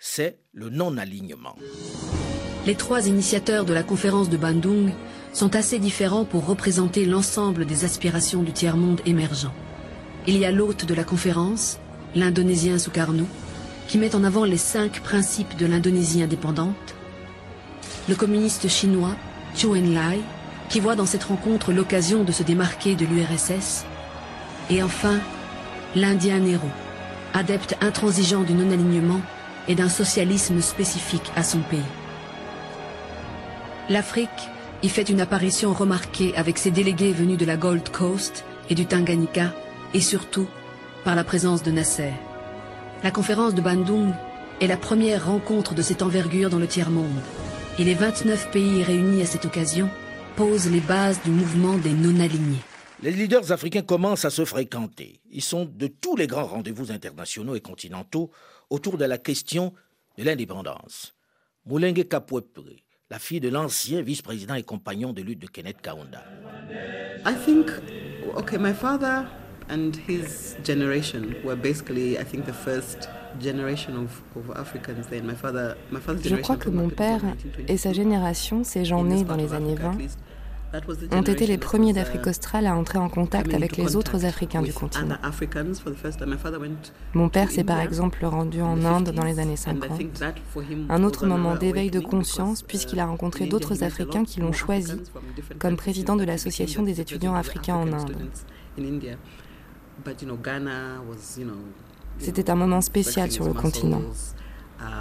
C'est 0.09 0.39
le 0.53 0.71
non-alignement. 0.71 1.57
Les 2.65 2.77
trois 2.77 3.09
initiateurs 3.09 3.65
de 3.65 3.75
la 3.75 3.83
conférence 3.83 4.31
de 4.31 4.37
Bandung 4.37 4.93
sont 5.33 5.55
assez 5.57 5.81
différents 5.81 6.25
pour 6.25 6.47
représenter 6.47 7.05
l'ensemble 7.05 7.67
des 7.67 7.85
aspirations 7.85 8.45
du 8.45 8.53
tiers-monde 8.53 9.01
émergent. 9.05 9.51
Il 10.29 10.39
y 10.39 10.47
a 10.47 10.53
l'hôte 10.53 10.87
de 10.87 10.95
la 10.95 11.03
conférence, 11.03 11.81
l'Indonésien 12.15 12.79
Sukarno, 12.79 13.27
qui 13.89 13.99
met 13.99 14.15
en 14.15 14.23
avant 14.23 14.45
les 14.45 14.57
cinq 14.57 15.01
principes 15.01 15.57
de 15.57 15.67
l'Indonésie 15.67 16.23
indépendante, 16.23 16.95
le 18.09 18.15
communiste 18.15 18.69
chinois 18.69 19.17
Chou 19.57 19.75
Enlai, 19.75 20.21
qui 20.71 20.79
voit 20.79 20.97
dans 20.97 21.05
cette 21.05 21.25
rencontre 21.25 21.73
l'occasion 21.73 22.23
de 22.23 22.33
se 22.33 22.45
démarquer 22.45 22.95
de 22.95 23.05
l'URSS, 23.05 23.85
et 24.71 24.85
enfin 24.85 25.19
l'Indien 25.97 26.39
Nehru, 26.39 26.71
adepte 27.35 27.77
intransigeant 27.83 28.45
du 28.45 28.55
non-alignement 28.55 29.21
et 29.69 29.75
d'un 29.75 29.89
socialisme 29.89 30.61
spécifique 30.61 31.31
à 31.37 31.43
son 31.43 31.61
pays. 31.61 31.81
L'Afrique 33.89 34.31
y 34.83 34.89
fait 34.89 35.09
une 35.09 35.21
apparition 35.21 35.73
remarquée 35.73 36.37
avec 36.37 36.59
ses 36.59 36.71
délégués 36.71 37.13
venus 37.13 37.39
de 37.39 37.45
la 37.45 37.57
Gold 37.57 37.89
Coast 37.91 38.45
et 38.69 38.75
du 38.75 38.87
Tanganyika, 38.87 39.53
et 39.95 40.01
surtout 40.01 40.49
par 41.05 41.15
la 41.15 41.25
présence 41.25 41.63
de 41.63 41.71
Nasser. 41.71 42.13
La 43.05 43.11
conférence 43.11 43.55
de 43.55 43.61
Bandung 43.61 44.13
est 44.61 44.67
la 44.67 44.77
première 44.77 45.27
rencontre 45.27 45.75
de 45.75 45.83
cette 45.83 46.03
envergure 46.03 46.51
dans 46.51 46.59
le 46.59 46.67
tiers-monde, 46.67 47.21
et 47.79 47.85
les 47.85 47.95
29 47.95 48.51
pays 48.51 48.83
réunis 48.83 49.23
à 49.23 49.27
cette 49.27 49.45
occasion 49.45 49.89
posent 50.35 50.71
les 50.71 50.81
bases 50.81 51.21
du 51.25 51.31
mouvement 51.31 51.77
des 51.77 51.93
non-alignés. 51.93 52.63
Les 53.03 53.11
leaders 53.11 53.53
africains 53.53 53.83
commencent 53.83 54.25
à 54.25 54.31
se 54.31 54.45
fréquenter. 54.47 55.21
Ils 55.31 55.43
sont 55.43 55.67
de 55.67 55.87
tous 55.87 56.17
les 56.17 56.27
grands 56.27 56.47
rendez-vous 56.47 56.91
internationaux 56.91 57.55
et 57.55 57.61
continentaux 57.61 58.31
autour 58.71 58.97
de 58.97 59.05
la 59.05 59.19
question 59.19 59.75
de 60.17 60.25
l'indépendance. 60.25 61.15
Moulengue 61.67 62.09
Kapwepre, 62.09 62.63
la 63.11 63.19
fille 63.19 63.41
de 63.41 63.51
l'ancien 63.51 64.01
vice-président 64.01 64.55
et 64.55 64.63
compagnon 64.63 65.13
de 65.13 65.21
lutte 65.21 65.41
de 65.41 65.47
Kenneth 65.47 65.83
Kaunda. 65.83 66.25
I 67.27 67.35
think, 67.35 67.71
okay, 68.35 68.57
my 68.57 68.73
father 68.73 69.27
and 69.69 69.93
his 70.09 70.57
generation 70.65 71.35
were 71.45 71.57
basically, 71.57 72.17
I 72.19 72.25
think, 72.25 72.47
the 72.47 72.53
first 72.55 73.11
generation 73.39 73.97
of, 73.97 74.23
of 74.37 74.57
Africans 74.57 75.07
then. 75.11 75.27
My 75.27 75.35
father, 75.35 75.77
my 75.91 76.01
father's 76.01 76.27
Je 76.27 76.37
crois 76.37 76.57
que 76.57 76.71
mon 76.71 76.89
père 76.89 77.21
et 77.69 77.77
sa 77.77 77.93
génération, 77.93 78.65
ces 78.65 78.85
gens 78.85 79.05
nés 79.05 79.25
dans 79.25 79.37
les 79.37 79.53
années 79.53 79.75
20, 79.75 79.99
ont 81.13 81.23
été 81.23 81.47
les 81.47 81.59
premiers 81.59 81.93
d'Afrique 81.93 82.27
australe 82.27 82.67
à 82.67 82.75
entrer 82.75 82.99
en 82.99 83.09
contact 83.09 83.53
avec 83.55 83.77
les 83.77 83.97
autres 83.97 84.25
Africains 84.25 84.63
du 84.63 84.73
continent. 84.73 85.17
Mon 87.15 87.29
père 87.29 87.51
s'est 87.51 87.65
par 87.65 87.81
exemple 87.81 88.25
rendu 88.25 88.61
en 88.61 88.85
Inde 88.85 89.11
dans 89.11 89.25
les 89.25 89.39
années 89.39 89.57
50, 89.57 90.01
un 90.89 91.03
autre 91.03 91.27
moment 91.27 91.57
d'éveil 91.57 91.91
de 91.91 92.01
conscience 92.01 92.63
puisqu'il 92.63 93.01
a 93.01 93.07
rencontré 93.07 93.47
d'autres 93.47 93.83
Africains 93.83 94.25
qui 94.25 94.41
l'ont 94.41 94.53
choisi 94.53 95.01
comme 95.59 95.77
président 95.77 96.17
de 96.17 96.25
l'Association 96.25 96.83
des 96.83 97.01
étudiants 97.01 97.35
africains 97.35 97.77
en 97.77 97.93
Inde. 97.93 98.17
C'était 102.19 102.51
un 102.51 102.55
moment 102.55 102.81
spécial 102.81 103.31
sur 103.31 103.47
le 103.47 103.53
continent. 103.53 104.03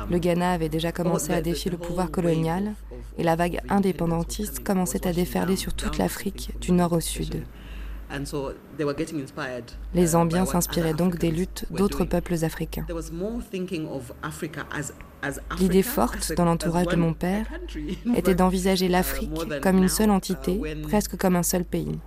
Le 0.09 0.19
Ghana 0.19 0.51
avait 0.51 0.69
déjà 0.69 0.91
commencé 0.91 1.33
à 1.33 1.41
défier 1.41 1.71
le 1.71 1.77
pouvoir 1.77 2.11
colonial 2.11 2.73
et 3.17 3.23
la 3.23 3.35
vague 3.35 3.61
indépendantiste 3.69 4.63
commençait 4.63 5.07
à 5.07 5.13
déferler 5.13 5.55
sur 5.55 5.73
toute 5.73 5.97
l'Afrique 5.97 6.51
du 6.59 6.71
nord 6.71 6.93
au 6.93 6.99
sud. 6.99 7.43
Les 9.93 10.07
Zambiens 10.07 10.45
s'inspiraient 10.45 10.93
donc 10.93 11.17
des 11.17 11.31
luttes 11.31 11.65
d'autres 11.71 12.05
peuples 12.05 12.35
africains. 12.43 12.85
L'idée 15.59 15.81
forte 15.81 16.33
dans 16.33 16.45
l'entourage 16.45 16.87
de 16.87 16.95
mon 16.95 17.13
père 17.13 17.47
était 18.15 18.35
d'envisager 18.35 18.87
l'Afrique 18.87 19.31
comme 19.61 19.77
une 19.77 19.89
seule 19.89 20.11
entité, 20.11 20.61
presque 20.83 21.17
comme 21.17 21.35
un 21.35 21.43
seul 21.43 21.65
pays. 21.65 21.97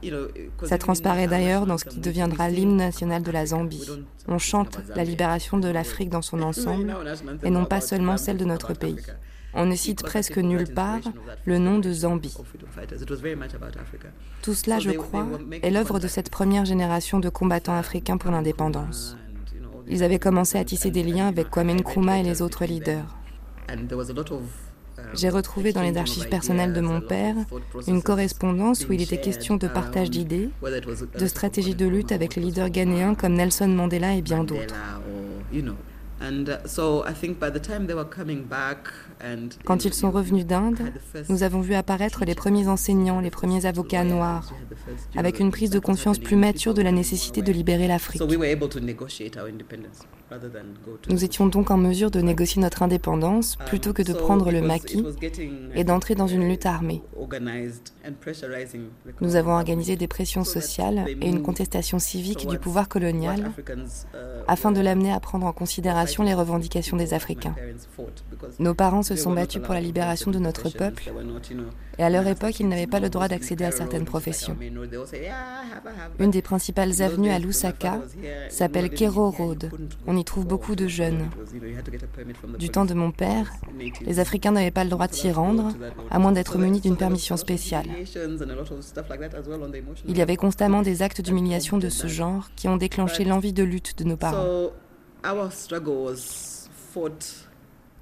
Ça 0.64 0.78
transparaît 0.78 1.26
d'ailleurs 1.26 1.66
dans 1.66 1.78
ce 1.78 1.84
qui 1.84 1.98
deviendra 1.98 2.48
l'hymne 2.48 2.76
national 2.76 3.22
de 3.22 3.30
la 3.32 3.46
Zambie. 3.46 3.88
On 4.28 4.38
chante 4.38 4.78
la 4.94 5.04
libération 5.04 5.58
de 5.58 5.68
l'Afrique 5.68 6.10
dans 6.10 6.22
son 6.22 6.42
ensemble 6.42 6.94
et 7.42 7.50
non 7.50 7.64
pas 7.64 7.80
seulement 7.80 8.16
celle 8.16 8.36
de 8.36 8.44
notre 8.44 8.72
pays. 8.72 8.96
On 9.54 9.66
ne 9.66 9.74
cite 9.74 10.02
presque 10.02 10.38
nulle 10.38 10.72
part 10.72 11.00
le 11.44 11.58
nom 11.58 11.78
de 11.78 11.92
Zambie. 11.92 12.36
Tout 14.42 14.54
cela, 14.54 14.78
je 14.78 14.90
crois, 14.90 15.26
est 15.62 15.70
l'œuvre 15.70 15.98
de 15.98 16.08
cette 16.08 16.30
première 16.30 16.64
génération 16.64 17.18
de 17.18 17.28
combattants 17.28 17.76
africains 17.76 18.18
pour 18.18 18.30
l'indépendance. 18.30 19.16
Ils 19.88 20.02
avaient 20.02 20.18
commencé 20.18 20.58
à 20.58 20.64
tisser 20.64 20.90
des 20.90 21.02
liens 21.02 21.28
avec 21.28 21.48
Kwame 21.48 21.72
Nkrumah 21.72 22.18
et 22.18 22.22
les 22.22 22.42
autres 22.42 22.66
leaders. 22.66 23.16
J'ai 25.14 25.28
retrouvé 25.28 25.72
dans 25.72 25.82
les 25.82 25.96
archives 25.96 26.28
personnelles 26.28 26.72
de 26.72 26.80
mon 26.80 27.00
père 27.00 27.36
une 27.86 28.02
correspondance 28.02 28.86
où 28.86 28.92
il 28.92 29.00
était 29.00 29.20
question 29.20 29.56
de 29.56 29.66
partage 29.68 30.10
d'idées, 30.10 30.50
de 31.18 31.26
stratégies 31.26 31.74
de 31.74 31.86
lutte 31.86 32.12
avec 32.12 32.36
les 32.36 32.42
leaders 32.42 32.70
ghanéens 32.70 33.14
comme 33.14 33.34
Nelson 33.34 33.68
Mandela 33.68 34.14
et 34.14 34.22
bien 34.22 34.44
d'autres. 34.44 34.74
Quand 39.64 39.84
ils 39.84 39.94
sont 39.94 40.10
revenus 40.10 40.46
d'Inde, 40.46 40.78
nous 41.28 41.42
avons 41.42 41.60
vu 41.60 41.74
apparaître 41.74 42.24
les 42.24 42.34
premiers 42.34 42.68
enseignants, 42.68 43.20
les 43.20 43.30
premiers 43.30 43.66
avocats 43.66 44.04
noirs, 44.04 44.52
avec 45.16 45.38
une 45.40 45.50
prise 45.50 45.70
de 45.70 45.78
conscience 45.78 46.18
plus 46.18 46.36
mature 46.36 46.74
de 46.74 46.82
la 46.82 46.92
nécessité 46.92 47.42
de 47.42 47.52
libérer 47.52 47.86
l'Afrique. 47.86 48.22
Nous 51.08 51.24
étions 51.24 51.46
donc 51.46 51.70
en 51.70 51.76
mesure 51.76 52.10
de 52.10 52.20
négocier 52.20 52.60
notre 52.60 52.82
indépendance 52.82 53.56
plutôt 53.66 53.92
que 53.92 54.02
de 54.02 54.12
prendre 54.12 54.50
le 54.50 54.60
maquis 54.60 55.04
et 55.74 55.84
d'entrer 55.84 56.14
dans 56.14 56.26
une 56.26 56.48
lutte 56.48 56.66
armée. 56.66 57.02
Nous 59.20 59.36
avons 59.36 59.52
organisé 59.52 59.96
des 59.96 60.08
pressions 60.08 60.44
sociales 60.44 61.06
et 61.20 61.28
une 61.28 61.42
contestation 61.42 61.98
civique 61.98 62.46
du 62.46 62.58
pouvoir 62.58 62.88
colonial 62.88 63.52
afin 64.46 64.72
de 64.72 64.80
l'amener 64.80 65.12
à 65.12 65.20
prendre 65.20 65.46
en 65.46 65.52
considération 65.52 66.22
les 66.24 66.34
revendications 66.34 66.96
des 66.96 67.14
Africains. 67.14 67.54
Nos 68.58 68.74
parents 68.74 69.02
se 69.02 69.16
sont 69.16 69.32
battus 69.32 69.62
pour 69.62 69.74
la 69.74 69.80
libération 69.80 70.30
de 70.30 70.38
notre 70.38 70.68
peuple 70.70 71.10
et 71.98 72.04
à 72.04 72.10
leur 72.10 72.26
époque, 72.28 72.60
ils 72.60 72.68
n'avaient 72.68 72.86
pas 72.86 73.00
le 73.00 73.10
droit 73.10 73.26
d'accéder 73.26 73.64
à 73.64 73.72
certaines 73.72 74.04
professions. 74.04 74.56
Une 76.20 76.30
des 76.30 76.42
principales 76.42 77.02
avenues 77.02 77.30
à 77.30 77.40
Lusaka 77.40 78.00
s'appelle 78.50 78.90
Kero 78.90 79.30
Road. 79.30 79.70
On 80.06 80.16
y 80.18 80.24
trouve 80.24 80.46
beaucoup 80.46 80.74
de 80.74 80.86
jeunes. 80.86 81.28
Du 82.58 82.68
temps 82.70 82.84
de 82.84 82.94
mon 82.94 83.10
père, 83.10 83.52
les 84.04 84.20
Africains 84.20 84.52
n'avaient 84.52 84.70
pas 84.70 84.84
le 84.84 84.90
droit 84.90 85.06
de 85.06 85.14
s'y 85.14 85.30
rendre, 85.30 85.72
à 86.10 86.18
moins 86.18 86.32
d'être 86.32 86.58
munis 86.58 86.80
d'une 86.80 86.96
permission 86.96 87.36
spéciale. 87.36 87.86
Il 90.06 90.18
y 90.18 90.22
avait 90.22 90.36
constamment 90.36 90.82
des 90.82 91.02
actes 91.02 91.20
d'humiliation 91.20 91.78
de 91.78 91.88
ce 91.88 92.06
genre 92.06 92.50
qui 92.56 92.68
ont 92.68 92.76
déclenché 92.76 93.24
l'envie 93.24 93.52
de 93.52 93.62
lutte 93.62 93.98
de 93.98 94.04
nos 94.04 94.16
parents. 94.16 94.70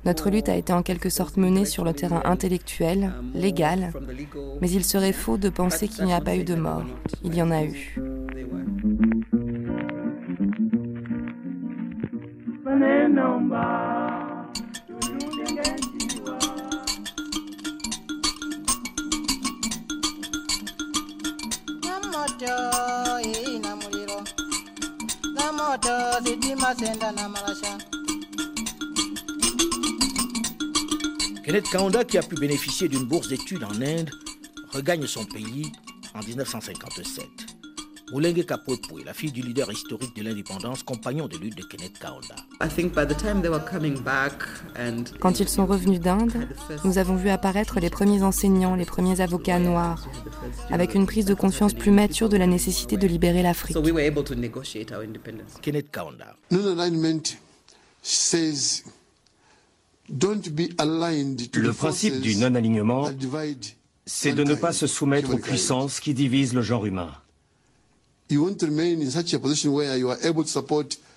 Notre 0.04 0.30
lutte 0.30 0.48
a 0.48 0.54
été 0.54 0.72
en 0.72 0.82
quelque 0.82 1.10
sorte 1.10 1.36
menée 1.36 1.64
sur 1.64 1.84
le 1.84 1.92
terrain 1.92 2.22
intellectuel, 2.24 3.12
légal, 3.34 3.92
mais 4.60 4.70
il 4.70 4.84
serait 4.84 5.12
faux 5.12 5.36
de 5.36 5.48
penser 5.48 5.88
qu'il 5.88 6.04
n'y 6.04 6.12
a 6.12 6.20
pas 6.20 6.36
eu 6.36 6.44
de 6.44 6.54
mort. 6.54 6.84
Il 7.24 7.34
y 7.34 7.42
en 7.42 7.50
a 7.50 7.64
eu. 7.64 7.98
Kenneth 31.44 31.70
Kaunda, 31.70 32.04
qui 32.04 32.18
a 32.18 32.22
pu 32.22 32.34
bénéficier 32.34 32.88
d'une 32.88 33.04
bourse 33.04 33.28
d'études 33.28 33.64
en 33.64 33.80
Inde, 33.80 34.10
regagne 34.72 35.06
son 35.06 35.24
pays 35.24 35.70
en 36.14 36.20
1957. 36.20 37.45
Moulenge 38.12 38.46
Kapwepwe, 38.46 39.02
la 39.04 39.12
fille 39.12 39.32
du 39.32 39.42
leader 39.42 39.72
historique 39.72 40.14
de 40.14 40.22
l'indépendance, 40.22 40.84
compagnon 40.84 41.26
de 41.26 41.36
lutte 41.36 41.56
de 41.56 41.64
Kenneth 41.64 41.98
Kaunda. 41.98 42.36
Quand 45.18 45.40
ils 45.40 45.48
sont 45.48 45.66
revenus 45.66 45.98
d'Inde, 45.98 46.46
nous 46.84 46.98
avons 46.98 47.16
vu 47.16 47.30
apparaître 47.30 47.80
les 47.80 47.90
premiers 47.90 48.22
enseignants, 48.22 48.76
les 48.76 48.84
premiers 48.84 49.20
avocats 49.20 49.58
noirs, 49.58 50.08
avec 50.70 50.94
une 50.94 51.06
prise 51.06 51.24
de 51.24 51.34
conscience 51.34 51.74
plus 51.74 51.90
mature 51.90 52.28
de 52.28 52.36
la 52.36 52.46
nécessité 52.46 52.96
de 52.96 53.08
libérer 53.08 53.42
l'Afrique. 53.42 53.76
Kenneth 55.62 55.90
Kaunda. 55.90 56.36
Le 56.48 56.76
principe 61.72 62.20
du 62.20 62.36
non-alignement, 62.36 63.10
c'est 64.06 64.32
de 64.32 64.44
ne 64.44 64.54
pas 64.54 64.72
se 64.72 64.86
soumettre 64.86 65.34
aux 65.34 65.38
puissances 65.38 65.98
qui 65.98 66.14
divisent 66.14 66.54
le 66.54 66.62
genre 66.62 66.86
humain. 66.86 67.10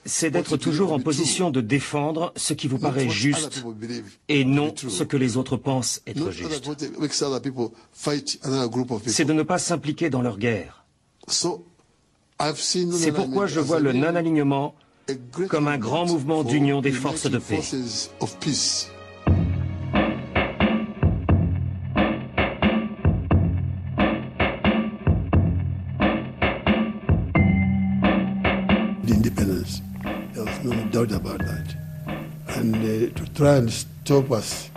C'est 0.06 0.32
d'être 0.32 0.58
toujours 0.58 0.94
en 0.94 1.00
position 1.00 1.50
de 1.52 1.62
défendre 1.62 2.34
ce 2.36 2.54
qui 2.54 2.68
vous 2.68 2.78
paraît 2.78 3.10
juste 3.10 3.64
et 4.28 4.46
non 4.46 4.74
ce 4.76 5.04
que 5.04 5.18
les 5.18 5.38
autres 5.38 5.58
pensent 5.58 6.02
être 6.08 6.32
juste. 6.32 6.72
C'est 9.08 9.26
de 9.26 9.34
ne 9.34 9.44
pas 9.44 9.58
s'impliquer 9.60 10.10
dans 10.10 10.22
leur 10.22 10.38
guerre. 10.38 10.86
C'est 11.28 13.12
pourquoi 13.12 13.48
je 13.48 13.60
vois 13.60 13.80
le 13.80 13.94
non-alignement 13.94 14.76
comme 15.50 15.68
un 15.68 15.78
grand 15.78 16.06
mouvement 16.06 16.44
d'union 16.44 16.82
des 16.82 16.92
forces 16.92 17.30
de 17.30 17.40
paix. 17.40 17.62
Doubt 30.90 31.12
about 31.12 31.40
that. 31.40 31.76
And 32.58 32.76
uh, 32.76 33.14
to 33.16 33.26
try 33.34 33.58
and 33.58 33.70
stop 33.70 34.32
us 34.32 34.70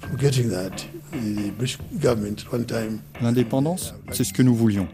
from 0.00 0.16
getting 0.16 0.50
that, 0.50 0.84
the 1.12 1.50
British 1.56 1.78
government 2.00 2.52
one 2.52 2.64
time. 2.64 3.00
L'indépendance, 3.20 3.94
c'est 4.12 4.24
ce 4.24 4.32
que 4.32 4.42
nous 4.42 4.54
voulions. 4.54 4.88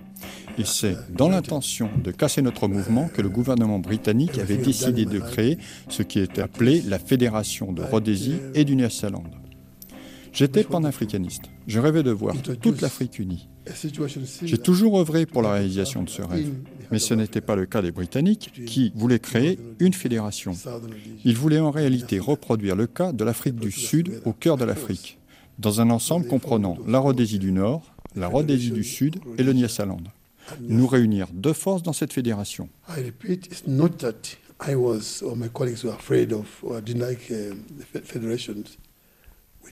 Et 0.57 0.65
c'est 0.65 0.97
dans 1.11 1.29
l'intention 1.29 1.91
de 2.03 2.13
casser 2.13 2.41
notre 2.41 2.69
mouvement 2.69 3.09
que 3.09 3.21
le 3.21 3.29
gouvernement 3.29 3.81
britannique 3.81 4.39
avait 4.39 4.57
décidé 4.57 5.05
de 5.05 5.19
créer 5.19 5.59
ce 5.89 6.05
qui 6.05 6.21
est 6.21 6.39
appelé 6.39 6.81
la 6.83 7.01
Fédération 7.01 7.73
de 7.73 7.83
Rhodésie 7.83 8.37
et 8.55 8.65
du 8.65 8.77
Nyasaland. 8.77 9.25
J'étais 10.33 10.63
panafricaniste. 10.63 11.45
Je 11.67 11.81
rêvais 11.81 12.03
de 12.05 12.11
voir 12.11 12.37
toute 12.61 12.81
l'Afrique 12.81 13.19
unie. 13.19 13.49
J'ai 14.45 14.59
toujours 14.59 15.01
œuvré 15.01 15.27
pour 15.27 15.43
la 15.43 15.53
réalisation 15.53 16.03
de 16.03 16.11
ce 16.11 16.23
rêve. 16.23 16.53
Mais 16.95 17.01
ce 17.01 17.13
n'était 17.13 17.41
pas 17.41 17.57
le 17.57 17.67
cas 17.67 17.83
des 17.83 17.91
Britanniques 17.91 18.53
qui 18.67 18.93
voulaient 18.95 19.19
créer 19.19 19.59
une 19.81 19.93
fédération. 19.93 20.53
Ils 21.25 21.37
voulaient 21.37 21.59
en 21.59 21.73
réalité 21.73 22.21
reproduire 22.21 22.77
le 22.77 22.87
cas 22.87 23.11
de 23.11 23.25
l'Afrique 23.25 23.57
du 23.57 23.73
Sud 23.73 24.23
au 24.25 24.33
cœur 24.33 24.57
de 24.57 24.65
l'Afrique. 24.65 25.19
dans 25.59 25.81
un 25.81 25.91
ensemble 25.91 26.29
comprenant 26.29 26.79
la 26.87 27.01
Rhodésie 27.01 27.41
du 27.41 27.51
Nord, 27.51 27.83
la 28.15 28.29
Rhodésie 28.29 28.71
du 28.71 28.85
Sud 28.85 29.17
et 29.39 29.43
le 29.43 29.53
Nyasaland. 29.53 30.05
Nous 30.61 30.87
réunir 30.87 31.27
deux 31.33 31.53
forces 31.53 31.83
dans 31.83 31.93
cette 31.93 32.13
fédération. 32.13 32.69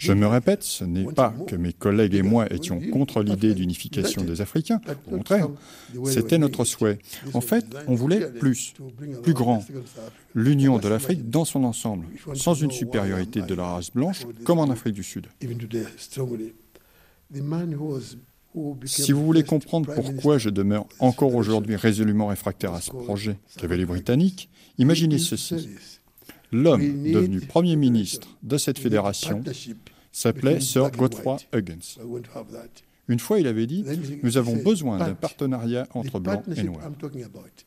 Je 0.03 0.13
me 0.13 0.27
répète, 0.27 0.65
ce 0.65 0.83
n'est 0.83 1.05
pas 1.05 1.33
que 1.47 1.55
mes 1.55 1.73
collègues 1.73 2.15
et 2.17 2.23
moi 2.23 2.53
étions 2.53 2.81
contre 2.91 3.23
l'idée 3.23 3.55
d'unification 3.55 4.25
des 4.25 4.41
Africains. 4.41 4.81
Au 5.07 5.11
contraire, 5.11 5.49
c'était 6.07 6.39
notre 6.39 6.65
souhait. 6.65 6.99
En 7.35 7.41
fait, 7.41 7.65
on 7.87 7.95
voulait 7.95 8.29
plus, 8.33 8.75
plus 9.23 9.33
grand. 9.33 9.65
L'union 10.35 10.79
de 10.79 10.89
l'Afrique 10.89 11.31
dans 11.31 11.45
son 11.45 11.63
ensemble, 11.63 12.07
sans 12.35 12.55
une 12.55 12.73
supériorité 12.73 13.43
de 13.43 13.55
la 13.55 13.75
race 13.75 13.93
blanche, 13.93 14.23
comme 14.43 14.59
en 14.59 14.71
Afrique 14.71 14.95
du 14.95 15.05
Sud. 15.05 15.29
Si 18.85 19.13
vous 19.13 19.25
voulez 19.25 19.45
comprendre 19.45 19.95
pourquoi 19.95 20.39
je 20.39 20.51
demeure 20.51 20.87
encore 20.99 21.37
aujourd'hui 21.37 21.77
résolument 21.77 22.27
réfractaire 22.27 22.75
à 22.75 22.81
ce 22.81 22.91
projet 22.91 23.39
qu'avaient 23.57 23.77
les 23.77 23.87
Britanniques, 23.87 24.51
imaginez 24.79 25.19
ceci. 25.19 25.69
L'homme 26.51 27.05
devenu 27.05 27.41
Premier 27.41 27.77
ministre 27.77 28.29
de 28.43 28.59
cette 28.59 28.79
fédération 28.79 29.43
s'appelait 30.13 30.61
Sir 30.61 30.91
Godfrey 30.91 31.37
Huggins. 31.53 31.99
Une 33.09 33.19
fois, 33.19 33.41
il 33.41 33.47
avait 33.47 33.67
dit 33.67 33.85
Nous 34.23 34.37
avons 34.37 34.57
besoin 34.57 34.99
d'un 34.99 35.15
partenariat 35.15 35.89
entre 35.95 36.21
blancs 36.21 36.45
et 36.57 36.63
noirs. 36.63 36.91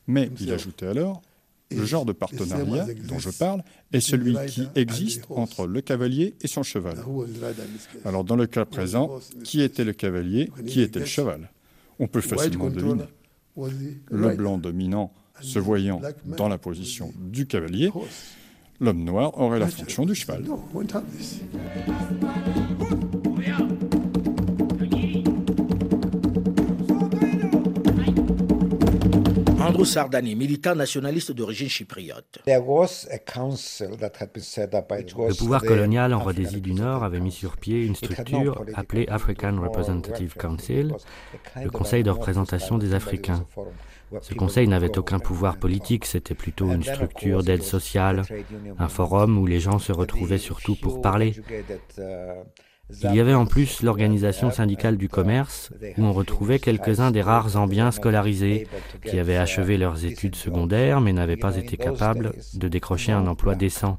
Mais, 0.06 0.30
il 0.40 0.52
ajoutait 0.52 0.86
alors 0.86 1.22
le 1.70 1.84
genre 1.84 2.04
de 2.04 2.12
partenariat 2.12 2.86
dont 3.08 3.18
je 3.18 3.30
parle 3.30 3.62
est 3.92 4.00
celui 4.00 4.36
qui 4.46 4.68
existe 4.74 5.24
entre 5.30 5.66
le 5.66 5.80
cavalier 5.80 6.34
et 6.40 6.46
son 6.46 6.62
cheval. 6.62 6.98
Alors 8.04 8.24
dans 8.24 8.36
le 8.36 8.46
cas 8.46 8.64
présent, 8.64 9.18
qui 9.42 9.62
était 9.62 9.84
le 9.84 9.92
cavalier, 9.92 10.50
qui 10.66 10.80
était 10.80 11.00
le 11.00 11.06
cheval? 11.06 11.50
On 11.98 12.06
peut 12.06 12.20
facilement 12.20 12.70
deviner. 12.70 13.04
Le 14.10 14.36
blanc 14.36 14.58
dominant 14.58 15.12
se 15.40 15.58
voyant 15.58 16.00
dans 16.24 16.48
la 16.48 16.58
position 16.58 17.12
du 17.18 17.46
cavalier, 17.46 17.90
l'homme 18.80 19.04
noir 19.04 19.38
aurait 19.38 19.58
la 19.58 19.68
fonction 19.68 20.04
du 20.04 20.14
cheval. 20.14 20.44
Andrew 29.66 29.84
Sardani, 29.84 30.36
militant 30.36 30.76
nationaliste 30.76 31.32
d'origine 31.32 31.68
chypriote. 31.68 32.38
Le 32.46 32.58
pouvoir 35.36 35.62
colonial 35.62 36.14
en 36.14 36.20
Rhodésie 36.20 36.60
du 36.60 36.72
Nord 36.72 37.02
avait 37.02 37.18
mis 37.18 37.32
sur 37.32 37.56
pied 37.56 37.84
une 37.84 37.96
structure 37.96 38.64
appelée 38.74 39.06
African 39.08 39.60
Representative 39.60 40.34
Council, 40.34 40.94
le 41.60 41.70
Conseil 41.70 42.04
de 42.04 42.10
représentation 42.10 42.78
des 42.78 42.94
Africains. 42.94 43.44
Ce 44.20 44.34
conseil 44.34 44.68
n'avait 44.68 44.98
aucun 44.98 45.18
pouvoir 45.18 45.56
politique, 45.56 46.04
c'était 46.04 46.34
plutôt 46.34 46.70
une 46.70 46.82
structure 46.82 47.42
d'aide 47.42 47.62
sociale, 47.62 48.22
un 48.78 48.88
forum 48.88 49.38
où 49.38 49.46
les 49.46 49.60
gens 49.60 49.78
se 49.78 49.92
retrouvaient 49.92 50.38
surtout 50.38 50.76
pour 50.76 51.00
parler. 51.00 51.34
Il 53.02 53.14
y 53.14 53.20
avait 53.20 53.34
en 53.34 53.46
plus 53.46 53.82
l'organisation 53.82 54.50
syndicale 54.50 54.96
du 54.96 55.08
commerce, 55.08 55.72
où 55.98 56.04
on 56.04 56.12
retrouvait 56.12 56.60
quelques-uns 56.60 57.10
des 57.10 57.22
rares 57.22 57.50
Zambiens 57.50 57.90
scolarisés 57.90 58.68
qui 59.04 59.18
avaient 59.18 59.36
achevé 59.36 59.76
leurs 59.76 60.04
études 60.04 60.36
secondaires 60.36 61.00
mais 61.00 61.12
n'avaient 61.12 61.36
pas 61.36 61.56
été 61.56 61.76
capables 61.76 62.32
de 62.54 62.68
décrocher 62.68 63.12
un 63.12 63.26
emploi 63.26 63.56
décent. 63.56 63.98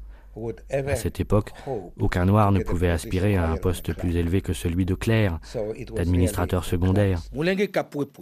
À 0.70 0.96
cette 0.96 1.20
époque, 1.20 1.52
aucun 1.98 2.24
noir 2.24 2.52
ne 2.52 2.62
pouvait 2.62 2.90
aspirer 2.90 3.36
à 3.36 3.50
un 3.50 3.56
poste 3.56 3.94
plus 3.94 4.16
élevé 4.16 4.40
que 4.40 4.52
celui 4.52 4.84
de 4.84 4.94
clerc, 4.94 5.38
d'administrateur 5.94 6.64
secondaire. 6.64 7.20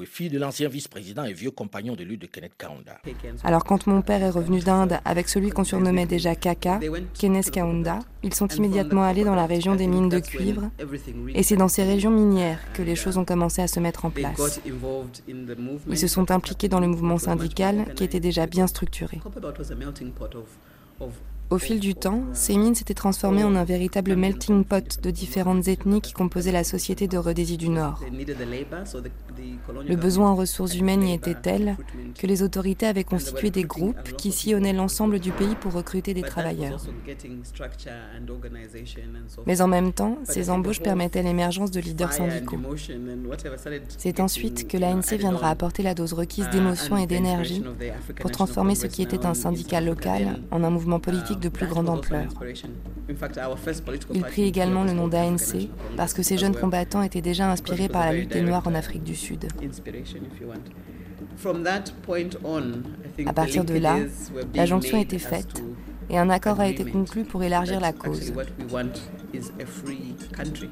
fille 0.07 0.31
de 0.31 0.39
l'ancien 0.39 0.69
vice-président 0.69 1.25
et 1.25 1.33
vieux 1.33 1.51
compagnon 1.51 1.95
de 1.95 2.05
lutte 2.05 2.23
de 2.23 2.27
Kenneth 2.27 2.57
Kaunda. 2.57 2.99
Alors 3.45 3.65
quand 3.65 3.87
mon 3.87 4.03
père 4.03 4.23
est 4.23 4.31
revenu 4.31 4.61
d'Inde 4.61 4.99
avec 5.05 5.29
celui 5.29 5.51
qu'on 5.51 5.65
surnommait 5.65 6.07
déjà 6.07 6.35
Kaka, 6.35 6.81
Kenneth 7.15 7.51
Kaunda, 7.51 7.99
ils 8.23 8.35
sont 8.35 8.49
immédiatement 8.49 9.03
allés 9.03 9.25
dans 9.25 9.35
la 9.35 9.47
région 9.47 9.75
des 9.75 9.87
mines 9.87 10.09
de 10.09 10.19
cuivre, 10.21 10.71
et 11.35 11.43
c'est 11.43 11.57
dans 11.57 11.69
ces 11.69 11.85
régions 11.85 12.11
minières 12.11 12.61
que 12.73 12.83
les 12.83 12.97
choses 12.97 13.19
ont 13.19 13.25
commencé 13.25 13.63
à 13.63 13.69
se 13.69 13.81
mettre 13.81 14.05
en 14.05 14.11
place. 14.11 14.61
Ils 15.89 15.99
se 15.99 16.09
sont 16.09 16.31
impliqués 16.31 16.69
dans 16.69 16.81
le 16.81 16.89
mouvement 16.89 17.19
syndical 17.19 17.95
qui 17.95 18.05
était 18.05 18.21
déjà 18.21 18.47
bien 18.47 18.67
structuré. 18.67 19.21
Au 21.49 21.59
fil 21.59 21.79
du 21.79 21.95
temps, 21.95 22.25
ces 22.33 22.57
mines 22.57 22.75
s'étaient 22.75 22.93
transformées 22.93 23.45
en 23.45 23.55
un 23.55 23.63
véritable 23.63 24.17
melting 24.17 24.65
pot 24.65 25.01
de 25.01 25.11
différentes 25.11 25.69
ethnies 25.69 26.01
qui 26.01 26.13
composaient 26.13 26.51
la 26.51 26.65
société 26.65 27.07
de 27.07 27.19
Rhodésie 27.19 27.57
du 27.57 27.69
Nord. 27.69 28.03
Le 29.87 29.95
besoin 29.95 30.31
en 30.31 30.35
ressources 30.35 30.75
humaines 30.75 31.05
y 31.05 31.15
était 31.15 31.35
tel 31.35 31.77
que 32.19 32.27
les 32.27 32.43
autorités 32.43 32.87
avaient 32.87 33.05
constitué 33.05 33.51
des 33.51 33.63
groupes 33.63 34.17
qui 34.17 34.33
sillonnaient 34.33 34.73
l'ensemble 34.73 35.21
du 35.21 35.31
pays 35.31 35.55
pour 35.61 35.73
recruter 35.73 36.15
des 36.15 36.23
travailleurs. 36.23 36.83
Mais 39.47 39.61
en 39.61 39.69
même 39.69 39.93
temps, 39.93 40.19
ces 40.25 40.51
embauches 40.51 40.81
permettaient 40.81 41.23
l'émergence 41.23 41.71
de 41.71 41.81
leaders 41.81 42.13
syndicaux. 42.13 42.59
C'est 43.99 44.19
ensuite 44.19 44.67
que 44.67 44.79
l'ANC 44.79 45.13
viendra 45.13 45.51
apporter 45.51 45.85
la 45.85 45.95
dose 45.95 46.13
requise 46.13 46.49
d'émotion 46.51 46.97
et 46.97 47.07
d'énergie 47.07 47.63
pour 48.21 48.33
transformer 48.33 48.75
ce 48.75 48.89
qui 48.89 49.03
était 49.03 49.27
un 49.27 49.35
syndicat 49.35 49.81
local 49.81 50.41
en 50.51 50.65
un 50.65 50.71
mouvement 50.71 50.99
politique 50.99 51.36
de 51.41 51.49
plus 51.49 51.67
grande 51.67 51.89
ampleur. 51.89 52.25
Il 54.15 54.23
prit 54.23 54.45
également 54.45 54.85
le 54.85 54.93
nom 54.93 55.09
d'ANC 55.09 55.69
parce 55.97 56.13
que 56.13 56.23
ces 56.23 56.39
jeunes 56.39 56.57
combattants 56.57 57.03
étaient 57.03 57.21
déjà 57.21 57.51
inspirés 57.51 57.89
par 57.89 58.07
la 58.07 58.13
lutte 58.13 58.33
des 58.33 58.43
Noirs 58.43 58.67
en 58.67 58.75
Afrique 58.75 59.03
du 59.03 59.15
Sud. 59.15 59.47
À 63.27 63.33
partir 63.33 63.65
de 63.65 63.75
là, 63.75 63.99
la 64.55 64.67
jonction 64.67 64.99
était 64.99 65.19
faite 65.19 65.63
et 66.09 66.19
un 66.19 66.31
accord 66.31 66.61
a 66.61 66.69
été 66.69 66.85
conclu 66.85 67.25
pour 67.25 67.43
élargir 67.43 67.81
la 67.81 67.93
cause. 67.93 68.33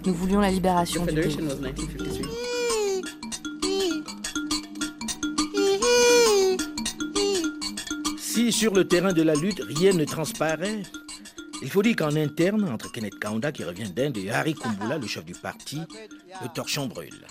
Nous 0.06 0.14
voulions 0.14 0.40
la 0.40 0.50
libération 0.50 1.04
du 1.04 1.14
pays. 1.14 1.38
Sur 8.54 8.72
le 8.72 8.86
terrain 8.86 9.12
de 9.12 9.22
la 9.22 9.34
lutte, 9.34 9.60
rien 9.66 9.92
ne 9.92 10.04
transparaît, 10.04 10.82
il 11.60 11.68
faut 11.68 11.82
dire 11.82 11.96
qu'en 11.96 12.14
interne, 12.14 12.70
entre 12.70 12.92
Kenneth 12.92 13.18
Kaunda 13.18 13.50
qui 13.50 13.64
revient 13.64 13.90
d'Inde 13.90 14.16
et 14.16 14.30
Harry 14.30 14.54
Kumbula, 14.54 14.96
le 14.96 15.08
chef 15.08 15.24
du 15.24 15.32
parti, 15.32 15.80
le 16.40 16.48
torchon 16.54 16.86
brûle. 16.86 17.26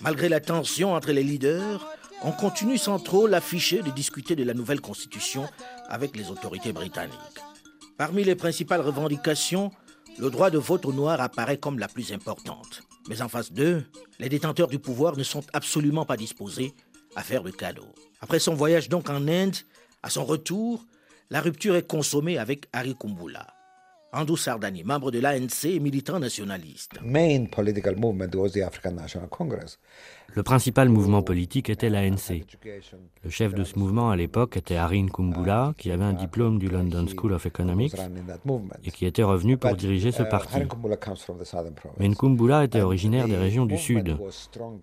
Malgré 0.00 0.28
la 0.28 0.40
tension 0.40 0.94
entre 0.94 1.12
les 1.12 1.22
leaders, 1.22 1.86
on 2.24 2.32
continue 2.32 2.78
sans 2.78 2.98
trop 2.98 3.28
l'afficher 3.28 3.80
de 3.82 3.90
discuter 3.90 4.34
de 4.34 4.42
la 4.42 4.54
nouvelle 4.54 4.80
constitution 4.80 5.48
avec 5.88 6.16
les 6.16 6.30
autorités 6.30 6.72
britanniques. 6.72 7.14
Parmi 7.96 8.24
les 8.24 8.34
principales 8.34 8.80
revendications, 8.80 9.70
le 10.18 10.30
droit 10.30 10.50
de 10.50 10.58
vote 10.58 10.84
au 10.84 10.92
noir 10.92 11.20
apparaît 11.20 11.58
comme 11.58 11.78
la 11.78 11.86
plus 11.86 12.12
importante. 12.12 12.82
Mais 13.08 13.22
en 13.22 13.28
face 13.28 13.52
d'eux, 13.52 13.84
les 14.18 14.28
détenteurs 14.28 14.68
du 14.68 14.80
pouvoir 14.80 15.16
ne 15.16 15.22
sont 15.22 15.44
absolument 15.52 16.04
pas 16.04 16.16
disposés 16.16 16.74
à 17.14 17.22
faire 17.22 17.44
de 17.44 17.52
cadeaux. 17.52 17.94
Après 18.20 18.40
son 18.40 18.54
voyage 18.54 18.88
donc 18.88 19.08
en 19.08 19.28
Inde, 19.28 19.56
à 20.06 20.08
son 20.08 20.24
retour, 20.24 20.86
la 21.30 21.40
rupture 21.40 21.74
est 21.74 21.88
consommée 21.88 22.38
avec 22.38 22.68
Harry 22.72 22.94
Kumbula. 22.94 23.44
Andrew 24.12 24.36
Sardani, 24.36 24.84
membre 24.84 25.10
de 25.10 25.18
l'ANC 25.18 25.64
et 25.64 25.80
militant 25.80 26.20
nationaliste. 26.20 26.92
Le 30.34 30.42
principal 30.44 30.88
mouvement 30.88 31.22
politique 31.24 31.68
était 31.68 31.90
l'ANC. 31.90 32.44
Le 33.24 33.30
chef 33.30 33.52
de 33.52 33.64
ce 33.64 33.76
mouvement 33.76 34.10
à 34.10 34.16
l'époque 34.16 34.56
était 34.56 34.76
Harin 34.76 35.08
Kumbula, 35.08 35.74
qui 35.76 35.90
avait 35.90 36.04
un 36.04 36.12
diplôme 36.12 36.60
du 36.60 36.68
London 36.68 37.04
School 37.08 37.32
of 37.32 37.44
Economics 37.44 37.96
et 38.84 38.92
qui 38.92 39.06
était 39.06 39.24
revenu 39.24 39.56
pour 39.56 39.74
diriger 39.74 40.12
ce 40.12 40.22
parti. 40.22 40.60
Mais 41.98 42.08
Nkumbula 42.08 42.62
était 42.62 42.80
originaire 42.80 43.26
des 43.26 43.36
régions 43.36 43.66
du 43.66 43.76
Sud, 43.76 44.16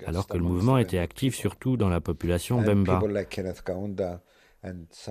alors 0.05 0.27
que 0.27 0.35
le 0.35 0.43
mouvement 0.43 0.77
était 0.77 0.99
actif 0.99 1.33
surtout 1.33 1.77
dans 1.77 1.89
la 1.89 2.01
population 2.01 2.61
Bemba. 2.61 3.01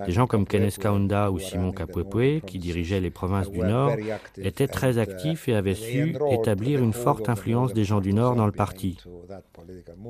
Des 0.07 0.13
gens 0.13 0.27
comme 0.27 0.47
Kenneth 0.47 0.79
Kaunda 0.79 1.31
ou 1.31 1.39
Simon 1.39 1.73
Kapwepwe, 1.73 2.41
qui 2.47 2.59
dirigeaient 2.59 3.01
les 3.01 3.11
provinces 3.11 3.51
du 3.51 3.59
Nord, 3.59 3.93
étaient 4.39 4.69
très 4.69 4.99
actifs 4.99 5.49
et 5.49 5.55
avaient 5.55 5.75
su 5.75 6.17
établir 6.31 6.83
une 6.83 6.93
forte 6.93 7.29
influence 7.29 7.73
des 7.73 7.85
gens 7.85 8.01
du 8.01 8.15
Nord 8.15 8.37
dans 8.37 8.47
le 8.47 8.53
parti. 8.53 8.99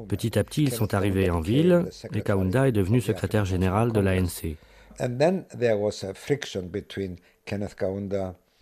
Petit 0.09 0.39
à 0.39 0.45
petit, 0.45 0.65
ils 0.65 0.73
sont 0.73 0.95
arrivés 0.95 1.31
en 1.31 1.41
ville 1.41 1.87
et 2.15 2.23
Kaunda 2.23 2.69
est 2.69 2.73
devenu 2.73 3.01
secrétaire 3.01 3.45
général 3.45 3.93
de 3.93 4.01
l'ANC. 4.01 4.57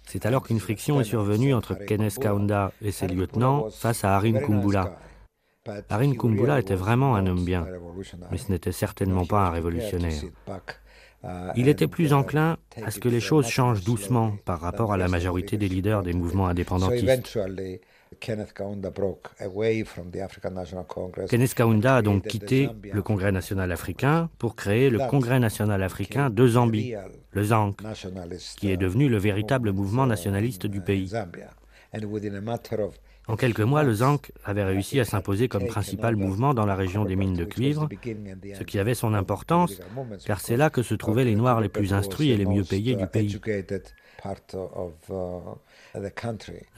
C'est 0.07 0.27
alors 0.27 0.43
qu'une 0.43 0.61
friction 0.61 1.01
est 1.01 1.05
survenue 1.05 1.55
entre 1.55 1.75
Kenneth 1.75 2.19
Kaunda 2.19 2.73
et 2.83 2.91
ses 2.91 3.07
lieutenants 3.07 3.69
face 3.71 4.05
à 4.05 4.17
Harin 4.17 4.41
Kumbula. 4.41 4.97
Harin 5.91 6.15
Kumbula 6.15 6.59
était 6.59 6.75
vraiment 6.75 7.17
un 7.17 7.27
homme 7.27 7.45
bien, 7.45 7.67
mais 8.31 8.39
ce 8.39 8.51
n'était 8.51 8.73
certainement 8.73 9.27
pas 9.27 9.47
un 9.47 9.51
révolutionnaire. 9.51 10.23
Il 11.55 11.69
était 11.69 11.87
plus 11.87 12.15
enclin 12.15 12.57
à 12.83 12.91
ce 12.91 12.99
que 12.99 13.11
les 13.11 13.21
choses 13.21 13.47
changent 13.47 13.85
doucement 13.85 14.37
par 14.47 14.61
rapport 14.61 14.93
à 14.93 14.97
la 14.97 15.09
majorité 15.09 15.59
des 15.59 15.69
leaders 15.69 16.03
des 16.03 16.15
mouvements 16.15 16.49
indépendantistes. 16.49 17.39
Kenneth 21.29 21.55
Kaunda 21.55 21.97
a 21.97 22.03
donc 22.03 22.27
quitté 22.27 22.71
le 22.83 23.03
Congrès 23.03 23.31
national 23.31 23.71
africain 23.71 24.31
pour 24.39 24.57
créer 24.57 24.89
le 24.89 24.99
Congrès 25.11 25.39
national 25.41 25.83
africain 25.83 26.31
de 26.31 26.47
Zambie, 26.47 26.95
le 27.33 27.45
ZANC, 27.45 27.77
qui 28.57 28.71
est 28.71 28.79
devenu 28.79 29.11
le 29.11 29.19
véritable 29.19 29.73
mouvement 29.73 30.07
nationaliste 30.07 30.67
du 30.67 30.81
pays. 30.81 31.13
En 33.31 33.37
quelques 33.37 33.61
mois, 33.61 33.85
le 33.85 33.95
ZANC 33.95 34.33
avait 34.45 34.65
réussi 34.65 34.99
à 34.99 35.05
s'imposer 35.05 35.47
comme 35.47 35.67
principal 35.67 36.17
mouvement 36.17 36.53
dans 36.53 36.67
la 36.67 36.75
région 36.75 37.05
des 37.05 37.15
mines 37.15 37.37
de 37.37 37.45
cuivre, 37.45 37.89
ce 38.59 38.63
qui 38.65 38.79
avait 38.79 38.95
son 38.95 39.15
importance, 39.15 39.81
car 40.27 40.41
c'est 40.41 40.57
là 40.57 40.69
que 40.69 40.83
se 40.83 40.95
trouvaient 40.95 41.25
les 41.25 41.37
Noirs 41.37 41.61
les 41.61 41.69
plus 41.69 41.93
instruits 41.93 42.31
et 42.31 42.37
les 42.37 42.47
mieux 42.47 42.65
payés 42.65 42.97
du 42.97 43.07
pays. 43.07 43.39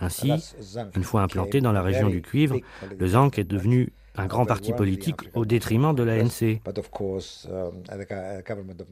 Ainsi, 0.00 0.32
une 0.94 1.04
fois 1.04 1.22
implanté 1.22 1.60
dans 1.60 1.72
la 1.72 1.82
région 1.82 2.08
du 2.08 2.20
cuivre, 2.20 2.58
le 2.98 3.06
ZANC 3.06 3.38
est 3.38 3.44
devenu 3.44 3.92
un 4.16 4.26
grand 4.26 4.44
parti 4.44 4.74
politique 4.74 5.20
au 5.34 5.46
détriment 5.46 5.94
de 5.94 6.02
l'ANC. 6.02 6.60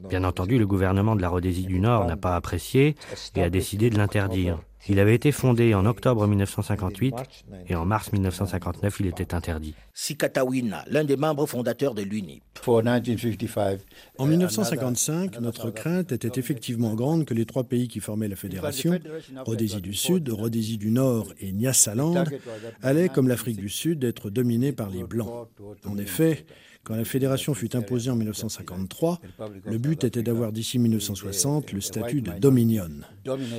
Bien 0.09 0.23
entendu, 0.23 0.57
le 0.57 0.65
gouvernement 0.65 1.15
de 1.15 1.21
la 1.21 1.29
Rhodésie 1.29 1.65
du 1.65 1.79
Nord 1.79 2.05
n'a 2.05 2.17
pas 2.17 2.35
apprécié 2.35 2.95
et 3.35 3.43
a 3.43 3.51
décidé 3.51 3.91
de 3.91 3.97
l'interdire. 3.97 4.59
Il 4.89 4.99
avait 4.99 5.15
été 5.15 5.31
fondé 5.31 5.73
en 5.73 5.85
octobre 5.85 6.25
1958 6.27 7.15
et 7.67 7.75
en 7.75 7.85
mars 7.85 8.11
1959, 8.11 8.99
il 8.99 9.07
était 9.07 9.33
interdit. 9.33 9.75
Sikatawina, 9.93 10.83
l'un 10.89 11.03
des 11.03 11.17
membres 11.17 11.45
fondateurs 11.45 11.93
de 11.93 12.01
l'UNIP. 12.01 12.41
En 14.17 14.25
1955, 14.25 15.39
notre 15.39 15.71
crainte 15.71 16.11
était 16.11 16.39
effectivement 16.39 16.93
grande 16.95 17.25
que 17.25 17.33
les 17.33 17.45
trois 17.45 17.63
pays 17.63 17.87
qui 17.87 17.99
formaient 17.99 18.27
la 18.27 18.35
fédération, 18.35 18.99
Rhodésie 19.45 19.81
du 19.81 19.93
Sud, 19.93 20.29
Rhodésie 20.29 20.77
du 20.77 20.91
Nord 20.91 21.33
et 21.39 21.51
Nyasaland, 21.51 22.23
allaient, 22.81 23.09
comme 23.09 23.27
l'Afrique 23.27 23.57
du 23.57 23.69
Sud, 23.69 24.03
être 24.03 24.29
dominés 24.29 24.71
par 24.71 24.89
les 24.89 25.03
Blancs. 25.03 25.47
En 25.85 25.97
effet, 25.97 26.45
quand 26.83 26.95
la 26.95 27.05
fédération 27.05 27.53
fut 27.53 27.75
imposée 27.75 28.09
en 28.09 28.15
1953, 28.15 29.19
le 29.65 29.77
but 29.77 30.03
était 30.03 30.23
d'avoir 30.23 30.51
d'ici 30.51 30.79
1960 30.79 31.73
le 31.73 31.81
statut 31.81 32.21
de 32.21 32.31
Dominion, 32.31 32.89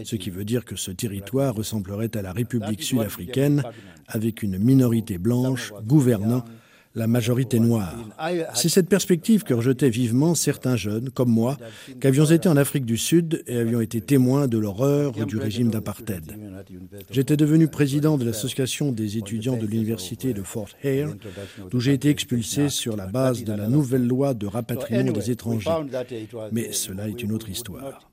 ce 0.04 0.16
qui 0.16 0.30
veut 0.30 0.44
dire 0.44 0.64
que 0.64 0.76
ce 0.76 0.90
territoire 0.90 1.54
ressemblerait 1.54 2.16
à 2.16 2.22
la 2.22 2.32
République 2.32 2.82
sud-africaine 2.82 3.62
avec 4.08 4.42
une 4.42 4.58
minorité 4.58 5.18
blanche 5.18 5.72
gouvernant 5.84 6.44
la 6.94 7.06
majorité 7.06 7.58
noire. 7.58 7.96
C'est 8.54 8.68
cette 8.68 8.88
perspective 8.88 9.44
que 9.44 9.54
rejetaient 9.54 9.90
vivement 9.90 10.34
certains 10.34 10.76
jeunes, 10.76 11.10
comme 11.10 11.30
moi, 11.30 11.56
qui 12.00 12.06
avions 12.06 12.24
été 12.26 12.48
en 12.48 12.56
Afrique 12.56 12.84
du 12.84 12.96
Sud 12.96 13.42
et 13.46 13.58
avions 13.58 13.80
été 13.80 14.00
témoins 14.00 14.46
de 14.46 14.58
l'horreur 14.58 15.12
du 15.12 15.38
régime 15.38 15.70
d'apartheid. 15.70 16.36
J'étais 17.10 17.36
devenu 17.36 17.68
président 17.68 18.18
de 18.18 18.24
l'association 18.24 18.92
des 18.92 19.16
étudiants 19.18 19.56
de 19.56 19.66
l'université 19.66 20.34
de 20.34 20.42
Fort 20.42 20.68
Hare, 20.84 21.14
d'où 21.70 21.80
j'ai 21.80 21.94
été 21.94 22.08
expulsé 22.10 22.68
sur 22.68 22.96
la 22.96 23.06
base 23.06 23.44
de 23.44 23.52
la 23.52 23.68
nouvelle 23.68 24.06
loi 24.06 24.34
de 24.34 24.46
rapatriement 24.46 25.12
des 25.12 25.30
étrangers. 25.30 25.70
Mais 26.52 26.72
cela 26.72 27.08
est 27.08 27.22
une 27.22 27.32
autre 27.32 27.48
histoire. 27.48 28.08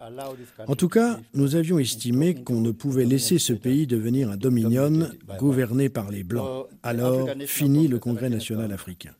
En 0.67 0.75
tout 0.75 0.89
cas, 0.89 1.19
nous 1.33 1.55
avions 1.55 1.79
estimé 1.79 2.35
qu'on 2.35 2.61
ne 2.61 2.71
pouvait 2.71 3.05
laisser 3.05 3.39
ce 3.39 3.53
pays 3.53 3.87
devenir 3.87 4.29
un 4.29 4.37
dominion 4.37 5.09
gouverné 5.37 5.89
par 5.89 6.11
les 6.11 6.23
Blancs. 6.23 6.67
Alors, 6.83 7.27
fini 7.45 7.87
le 7.87 7.99
Congrès 7.99 8.29
national 8.29 8.68
africain. 8.71 9.13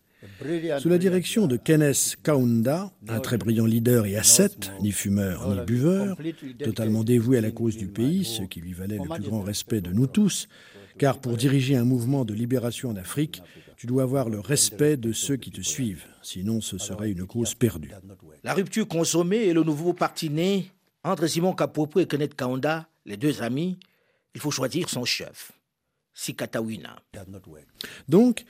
Sous 0.79 0.89
la 0.89 0.97
direction 0.97 1.47
de 1.47 1.55
Kenneth 1.55 2.17
Kaunda, 2.23 2.91
un 3.07 3.19
très 3.19 3.37
brillant 3.37 3.65
leader 3.65 4.05
et 4.05 4.17
ascète, 4.17 4.71
ni 4.81 4.91
fumeur 4.91 5.49
ni 5.53 5.61
buveur, 5.61 6.17
totalement 6.61 7.03
dévoué 7.03 7.37
à 7.37 7.41
la 7.41 7.51
cause 7.51 7.77
du 7.77 7.87
pays, 7.87 8.25
ce 8.25 8.43
qui 8.43 8.59
lui 8.59 8.73
valait 8.73 8.97
le 8.97 9.07
plus 9.07 9.23
grand 9.23 9.41
respect 9.41 9.79
de 9.79 9.91
nous 9.91 10.07
tous, 10.07 10.49
car 10.97 11.19
pour 11.19 11.37
diriger 11.37 11.77
un 11.77 11.85
mouvement 11.85 12.25
de 12.25 12.33
libération 12.33 12.89
en 12.89 12.97
Afrique, 12.97 13.41
tu 13.77 13.87
dois 13.87 14.03
avoir 14.03 14.29
le 14.29 14.41
respect 14.41 14.97
de 14.97 15.13
ceux 15.13 15.37
qui 15.37 15.51
te 15.51 15.61
suivent, 15.61 16.03
sinon 16.21 16.59
ce 16.59 16.77
serait 16.77 17.11
une 17.11 17.25
cause 17.25 17.55
perdue. 17.55 17.91
La 18.43 18.53
rupture 18.53 18.87
consommée 18.87 19.45
et 19.45 19.53
le 19.53 19.63
nouveau 19.63 19.93
parti 19.93 20.29
né, 20.29 20.69
entre 21.05 21.27
Simon 21.27 21.53
Kapopo 21.53 22.01
et 22.01 22.07
Kenneth 22.07 22.35
Kaunda, 22.35 22.89
les 23.05 23.15
deux 23.15 23.41
amis, 23.41 23.79
il 24.35 24.41
faut 24.41 24.51
choisir 24.51 24.89
son 24.89 25.05
chef. 25.05 25.53
Sikatawina. 26.13 26.97
Donc, 28.09 28.45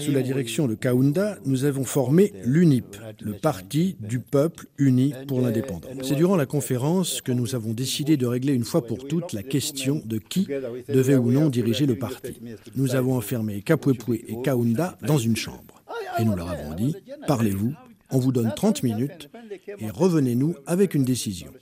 sous 0.00 0.12
la 0.12 0.22
direction 0.22 0.66
de 0.66 0.74
Kaunda, 0.74 1.38
nous 1.44 1.64
avons 1.64 1.84
formé 1.84 2.32
l'UNIP, 2.44 2.96
le 3.20 3.34
Parti 3.34 3.96
du 4.00 4.20
peuple 4.20 4.66
uni 4.78 5.12
pour 5.28 5.40
l'indépendance. 5.40 5.92
C'est 6.02 6.14
durant 6.14 6.36
la 6.36 6.46
conférence 6.46 7.20
que 7.20 7.32
nous 7.32 7.54
avons 7.54 7.72
décidé 7.72 8.16
de 8.16 8.26
régler 8.26 8.54
une 8.54 8.64
fois 8.64 8.86
pour 8.86 9.06
toutes 9.06 9.32
la 9.32 9.42
question 9.42 10.00
de 10.04 10.18
qui 10.18 10.46
devait 10.88 11.16
ou 11.16 11.30
non 11.30 11.50
diriger 11.50 11.86
le 11.86 11.96
parti. 11.96 12.40
Nous 12.74 12.94
avons 12.94 13.16
enfermé 13.16 13.60
Kapwepwe 13.62 14.14
et 14.26 14.40
Kaunda 14.42 14.96
dans 15.02 15.18
une 15.18 15.36
chambre. 15.36 15.82
Et 16.18 16.24
nous 16.24 16.36
leur 16.36 16.48
avons 16.48 16.74
dit, 16.74 16.96
parlez-vous, 17.26 17.74
on 18.10 18.18
vous 18.18 18.32
donne 18.32 18.52
30 18.54 18.82
minutes 18.82 19.28
et 19.78 19.90
revenez-nous 19.90 20.54
avec 20.66 20.94
une 20.94 21.04
décision. 21.04 21.52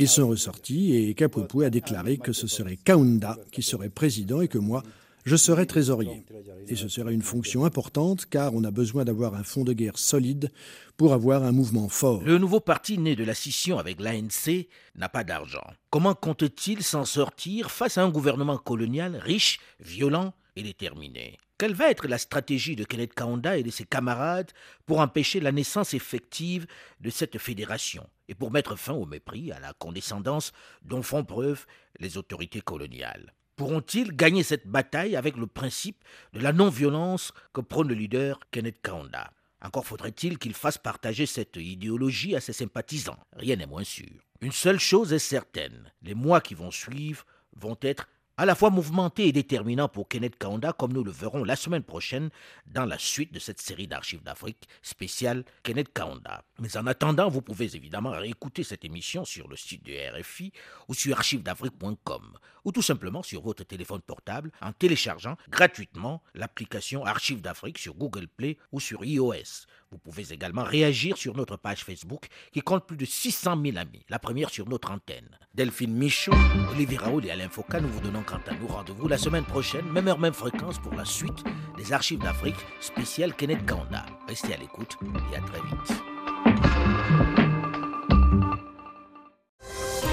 Ils 0.00 0.08
sont 0.08 0.28
ressortis 0.28 0.96
et 0.96 1.12
Kapwepwe 1.12 1.62
a 1.62 1.68
déclaré 1.68 2.16
que 2.16 2.32
ce 2.32 2.46
serait 2.46 2.78
Kaunda 2.78 3.36
qui 3.52 3.60
serait 3.60 3.90
président 3.90 4.40
et 4.40 4.48
que 4.48 4.56
moi, 4.56 4.82
je 5.26 5.36
serais 5.36 5.66
trésorier. 5.66 6.24
Et 6.68 6.74
ce 6.74 6.88
serait 6.88 7.12
une 7.12 7.20
fonction 7.20 7.66
importante 7.66 8.24
car 8.24 8.54
on 8.54 8.64
a 8.64 8.70
besoin 8.70 9.04
d'avoir 9.04 9.34
un 9.34 9.42
fonds 9.42 9.62
de 9.62 9.74
guerre 9.74 9.98
solide 9.98 10.50
pour 10.96 11.12
avoir 11.12 11.44
un 11.44 11.52
mouvement 11.52 11.90
fort. 11.90 12.22
Le 12.24 12.38
nouveau 12.38 12.60
parti 12.60 12.96
né 12.96 13.14
de 13.14 13.24
la 13.24 13.34
scission 13.34 13.78
avec 13.78 14.00
l'ANC 14.00 14.68
n'a 14.94 15.10
pas 15.10 15.22
d'argent. 15.22 15.66
Comment 15.90 16.14
compte-t-il 16.14 16.82
s'en 16.82 17.04
sortir 17.04 17.70
face 17.70 17.98
à 17.98 18.02
un 18.02 18.08
gouvernement 18.08 18.56
colonial 18.56 19.16
riche, 19.16 19.60
violent 19.80 20.32
et 20.56 20.62
déterminé? 20.62 21.36
Quelle 21.58 21.74
va 21.74 21.90
être 21.90 22.08
la 22.08 22.16
stratégie 22.16 22.74
de 22.74 22.84
Kenneth 22.84 23.12
Kaunda 23.12 23.58
et 23.58 23.62
de 23.62 23.70
ses 23.70 23.84
camarades 23.84 24.50
pour 24.86 25.00
empêcher 25.00 25.40
la 25.40 25.52
naissance 25.52 25.92
effective 25.92 26.66
de 27.02 27.10
cette 27.10 27.36
fédération? 27.36 28.06
Et 28.30 28.34
pour 28.34 28.52
mettre 28.52 28.76
fin 28.76 28.94
au 28.94 29.06
mépris, 29.06 29.50
à 29.50 29.58
la 29.58 29.72
condescendance 29.74 30.52
dont 30.82 31.02
font 31.02 31.24
preuve 31.24 31.66
les 31.98 32.16
autorités 32.16 32.60
coloniales 32.60 33.34
Pourront-ils 33.56 34.12
gagner 34.16 34.44
cette 34.44 34.68
bataille 34.68 35.16
avec 35.16 35.36
le 35.36 35.48
principe 35.48 36.02
de 36.32 36.38
la 36.38 36.52
non-violence 36.52 37.32
que 37.52 37.60
prône 37.60 37.88
le 37.88 37.94
leader 37.94 38.38
Kenneth 38.52 38.80
Kaunda? 38.80 39.32
Encore 39.60 39.84
faudrait-il 39.84 40.38
qu'il 40.38 40.54
fasse 40.54 40.78
partager 40.78 41.26
cette 41.26 41.56
idéologie 41.56 42.36
à 42.36 42.40
ses 42.40 42.54
sympathisants. 42.54 43.18
Rien 43.34 43.56
n'est 43.56 43.66
moins 43.66 43.84
sûr. 43.84 44.22
Une 44.40 44.52
seule 44.52 44.78
chose 44.78 45.12
est 45.12 45.18
certaine, 45.18 45.92
les 46.00 46.14
mois 46.14 46.40
qui 46.40 46.54
vont 46.54 46.70
suivre 46.70 47.26
vont 47.56 47.76
être 47.82 48.08
à 48.40 48.46
la 48.46 48.54
fois 48.54 48.70
mouvementé 48.70 49.26
et 49.28 49.32
déterminant 49.32 49.86
pour 49.86 50.08
Kenneth 50.08 50.38
Kaunda, 50.38 50.72
comme 50.72 50.94
nous 50.94 51.04
le 51.04 51.10
verrons 51.10 51.44
la 51.44 51.56
semaine 51.56 51.82
prochaine 51.82 52.30
dans 52.66 52.86
la 52.86 52.96
suite 52.96 53.34
de 53.34 53.38
cette 53.38 53.60
série 53.60 53.86
d'archives 53.86 54.22
d'Afrique 54.22 54.66
spéciale 54.80 55.44
Kenneth 55.62 55.92
Kaunda. 55.92 56.42
Mais 56.58 56.74
en 56.78 56.86
attendant, 56.86 57.28
vous 57.28 57.42
pouvez 57.42 57.76
évidemment 57.76 58.12
réécouter 58.12 58.62
cette 58.62 58.86
émission 58.86 59.26
sur 59.26 59.46
le 59.46 59.56
site 59.56 59.84
de 59.84 59.92
RFI 60.18 60.54
ou 60.88 60.94
sur 60.94 61.18
archivesdafrique.com 61.18 62.38
ou 62.64 62.72
tout 62.72 62.82
simplement 62.82 63.22
sur 63.22 63.42
votre 63.42 63.64
téléphone 63.64 64.00
portable 64.00 64.50
en 64.60 64.72
téléchargeant 64.72 65.36
gratuitement 65.48 66.22
l'application 66.34 67.04
Archives 67.04 67.40
d'Afrique 67.40 67.78
sur 67.78 67.94
Google 67.94 68.28
Play 68.28 68.58
ou 68.72 68.80
sur 68.80 69.04
iOS. 69.04 69.66
Vous 69.90 69.98
pouvez 69.98 70.32
également 70.32 70.62
réagir 70.62 71.16
sur 71.16 71.36
notre 71.36 71.56
page 71.56 71.84
Facebook 71.84 72.28
qui 72.52 72.60
compte 72.60 72.86
plus 72.86 72.96
de 72.96 73.04
600 73.04 73.60
000 73.64 73.76
amis, 73.76 74.04
la 74.08 74.20
première 74.20 74.50
sur 74.50 74.68
notre 74.68 74.92
antenne. 74.92 75.36
Delphine 75.54 75.94
Michaud, 75.94 76.32
Olivier 76.70 76.98
Raoul 76.98 77.26
et 77.26 77.30
Alain 77.30 77.48
Foucault, 77.48 77.80
nous 77.80 77.88
vous 77.88 78.00
donnons 78.00 78.22
quant 78.22 78.40
à 78.46 78.54
nous 78.54 78.68
rendez-vous 78.68 79.08
la 79.08 79.18
semaine 79.18 79.44
prochaine, 79.44 79.90
même 79.90 80.06
heure, 80.06 80.18
même 80.18 80.32
fréquence 80.32 80.78
pour 80.78 80.94
la 80.94 81.04
suite 81.04 81.42
des 81.76 81.92
archives 81.92 82.20
d'Afrique 82.20 82.56
spéciales 82.80 83.34
Kenneth 83.34 83.66
Kanda. 83.66 84.06
Restez 84.28 84.54
à 84.54 84.58
l'écoute 84.58 84.96
et 85.32 85.36
à 85.36 85.40
très 85.40 85.60
vite. 85.60 87.29